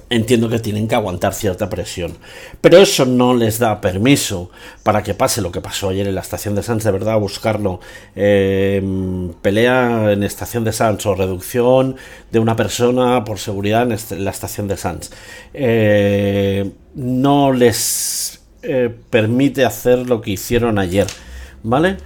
entiendo 0.10 0.50
que 0.50 0.60
tienen 0.60 0.88
que 0.88 0.96
aguantar 0.96 1.34
cierta 1.34 1.70
presión. 1.70 2.18
Pero 2.62 2.78
eso 2.78 3.06
no 3.06 3.34
les 3.34 3.60
da 3.60 3.82
permiso 3.82 4.50
para 4.84 5.04
que 5.04 5.14
pase 5.14 5.42
lo 5.42 5.52
que 5.52 5.62
pasó 5.62 5.90
ayer 5.90 6.08
en 6.08 6.16
la 6.16 6.22
estación 6.22 6.56
de 6.56 6.64
Sanz, 6.64 6.84
de 6.84 6.92
verdad, 6.92 7.20
buscarlo. 7.20 7.80
Em, 8.16 9.34
pelea 9.42 10.12
en 10.12 10.24
estación 10.24 10.64
de 10.64 10.74
Sanz 10.74 11.06
o 11.06 11.16
reducción 11.16 11.96
de 12.32 12.40
una 12.40 12.56
persona 12.56 13.24
por 13.24 13.40
seguridad 13.40 13.84
en, 13.84 14.24
la 14.24 14.32
estación 14.32 14.68
de 14.68 14.78
Sanz. 14.78 15.12
Eh, 15.54 16.72
no 16.96 17.52
les 17.52 18.42
eh, 18.64 18.90
permite 19.10 19.66
hacer 19.66 20.10
lo 20.10 20.22
que 20.22 20.32
hicieron 20.32 20.80
ayer, 20.80 21.08
¿vale? 21.64 21.98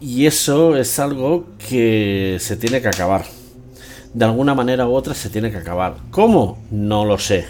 Y 0.00 0.26
eso 0.26 0.76
es 0.76 0.98
algo 0.98 1.46
que 1.68 2.38
se 2.40 2.56
tiene 2.56 2.80
que 2.80 2.88
acabar 2.88 3.39
de 4.12 4.24
alguna 4.24 4.54
manera 4.54 4.88
u 4.88 4.94
otra 4.94 5.14
se 5.14 5.30
tiene 5.30 5.50
que 5.50 5.58
acabar. 5.58 5.96
¿Cómo? 6.10 6.58
No 6.70 7.04
lo 7.04 7.18
sé. 7.18 7.46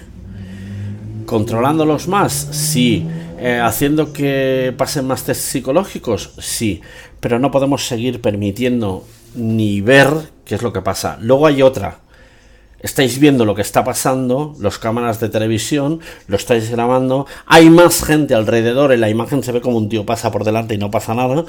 ¿Controlándolos 1.27 2.09
más? 2.09 2.49
Sí. 2.51 3.07
Eh, 3.38 3.61
¿Haciendo 3.62 4.12
que 4.12 4.75
pasen 4.77 5.07
más 5.07 5.25
test 5.25 5.40
psicológicos? 5.40 6.35
Sí. 6.38 6.83
Pero 7.20 7.38
no 7.38 7.51
podemos 7.51 7.87
seguir 7.87 8.20
permitiendo 8.20 9.05
ni 9.35 9.81
ver 9.81 10.09
qué 10.44 10.57
es 10.57 10.62
lo 10.62 10.73
que 10.73 10.83
pasa. 10.83 11.18
Luego 11.20 11.46
hay 11.46 11.62
otra. 11.62 11.99
Estáis 12.81 13.19
viendo 13.19 13.45
lo 13.45 13.55
que 13.55 13.62
está 13.62 13.85
pasando, 13.85 14.55
los 14.59 14.79
cámaras 14.79 15.21
de 15.21 15.29
televisión, 15.29 16.01
lo 16.27 16.37
estáis 16.37 16.71
grabando, 16.71 17.27
hay 17.47 17.71
más 17.71 18.05
gente 18.05 18.35
alrededor, 18.35 18.93
en 18.93 19.01
la 19.01 19.09
imagen 19.09 19.43
se 19.43 19.53
ve 19.53 19.61
como 19.61 19.79
un 19.79 19.88
tío 19.88 20.07
pasa 20.07 20.31
por 20.31 20.45
delante 20.45 20.75
y 20.75 20.79
no 20.79 20.90
pasa 20.90 21.14
nada, 21.14 21.45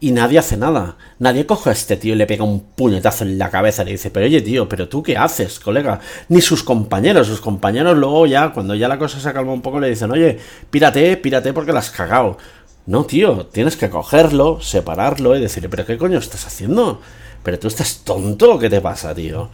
y 0.00 0.10
nadie 0.10 0.38
hace 0.38 0.56
nada. 0.56 0.96
Nadie 1.20 1.46
coge 1.46 1.70
a 1.70 1.72
este 1.72 1.96
tío 1.96 2.14
y 2.14 2.16
le 2.16 2.26
pega 2.26 2.44
un 2.44 2.60
puñetazo 2.60 3.24
en 3.24 3.38
la 3.38 3.50
cabeza 3.50 3.82
y 3.82 3.86
le 3.86 3.92
dice, 3.92 4.10
pero 4.10 4.26
oye 4.26 4.40
tío, 4.42 4.68
pero 4.68 4.88
tú 4.88 5.02
qué 5.02 5.16
haces, 5.16 5.60
colega? 5.60 6.00
Ni 6.28 6.40
sus 6.40 6.64
compañeros, 6.64 7.28
sus 7.28 7.40
compañeros 7.40 7.96
luego 7.96 8.26
ya, 8.26 8.52
cuando 8.52 8.74
ya 8.74 8.88
la 8.88 8.98
cosa 8.98 9.20
se 9.20 9.32
calma 9.32 9.52
un 9.52 9.62
poco, 9.62 9.78
le 9.78 9.88
dicen, 9.88 10.10
oye, 10.10 10.38
pírate, 10.70 11.16
pírate 11.16 11.52
porque 11.52 11.72
la 11.72 11.78
has 11.78 11.90
cagado. 11.90 12.36
No, 12.84 13.04
tío, 13.04 13.46
tienes 13.46 13.76
que 13.76 13.88
cogerlo, 13.88 14.60
separarlo 14.60 15.36
y 15.36 15.40
decirle, 15.40 15.68
pero 15.68 15.86
¿qué 15.86 15.96
coño 15.96 16.18
estás 16.18 16.46
haciendo? 16.46 17.00
Pero 17.44 17.60
tú 17.60 17.68
estás 17.68 18.02
tonto, 18.04 18.58
¿qué 18.58 18.68
te 18.68 18.80
pasa, 18.80 19.14
tío? 19.14 19.50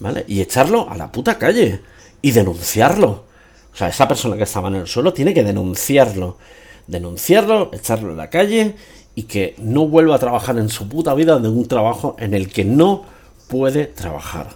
¿Vale? 0.00 0.24
Y 0.28 0.40
echarlo 0.40 0.88
a 0.90 0.96
la 0.96 1.10
puta 1.10 1.38
calle 1.38 1.80
y 2.22 2.30
denunciarlo. 2.32 3.24
O 3.72 3.76
sea, 3.76 3.88
esa 3.88 4.08
persona 4.08 4.36
que 4.36 4.42
estaba 4.44 4.68
en 4.68 4.76
el 4.76 4.86
suelo 4.86 5.12
tiene 5.12 5.34
que 5.34 5.44
denunciarlo. 5.44 6.38
Denunciarlo, 6.86 7.70
echarlo 7.72 8.12
a 8.12 8.16
la 8.16 8.30
calle 8.30 8.74
y 9.14 9.24
que 9.24 9.54
no 9.58 9.88
vuelva 9.88 10.16
a 10.16 10.18
trabajar 10.18 10.58
en 10.58 10.68
su 10.68 10.88
puta 10.88 11.14
vida 11.14 11.38
de 11.38 11.48
un 11.48 11.66
trabajo 11.66 12.16
en 12.18 12.34
el 12.34 12.48
que 12.48 12.64
no 12.64 13.04
puede 13.48 13.86
trabajar. 13.86 14.50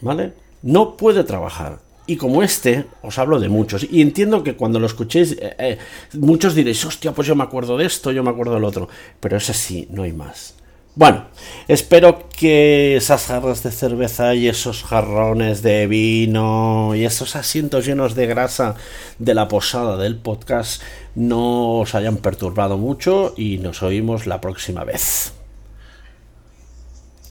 ¿Vale? 0.00 0.34
No 0.62 0.96
puede 0.96 1.24
trabajar. 1.24 1.80
Y 2.06 2.16
como 2.16 2.42
este, 2.42 2.86
os 3.02 3.18
hablo 3.18 3.38
de 3.40 3.48
muchos. 3.48 3.86
Y 3.90 4.00
entiendo 4.00 4.42
que 4.42 4.56
cuando 4.56 4.78
lo 4.78 4.86
escuchéis, 4.86 5.32
eh, 5.32 5.56
eh, 5.58 5.78
muchos 6.14 6.54
diréis, 6.54 6.84
hostia, 6.84 7.12
pues 7.12 7.28
yo 7.28 7.36
me 7.36 7.44
acuerdo 7.44 7.76
de 7.76 7.86
esto, 7.86 8.12
yo 8.12 8.22
me 8.22 8.30
acuerdo 8.30 8.54
del 8.54 8.64
otro. 8.64 8.88
Pero 9.20 9.36
es 9.36 9.50
así, 9.50 9.86
no 9.90 10.04
hay 10.04 10.12
más. 10.12 10.57
Bueno, 10.98 11.26
espero 11.68 12.28
que 12.28 12.96
esas 12.96 13.26
jarras 13.26 13.62
de 13.62 13.70
cerveza 13.70 14.34
y 14.34 14.48
esos 14.48 14.82
jarrones 14.82 15.62
de 15.62 15.86
vino 15.86 16.92
y 16.96 17.04
esos 17.04 17.36
asientos 17.36 17.86
llenos 17.86 18.16
de 18.16 18.26
grasa 18.26 18.74
de 19.20 19.32
la 19.32 19.46
posada 19.46 19.96
del 19.96 20.16
podcast 20.16 20.82
no 21.14 21.78
os 21.78 21.94
hayan 21.94 22.16
perturbado 22.16 22.78
mucho 22.78 23.32
y 23.36 23.58
nos 23.58 23.84
oímos 23.84 24.26
la 24.26 24.40
próxima 24.40 24.82
vez. 24.82 25.37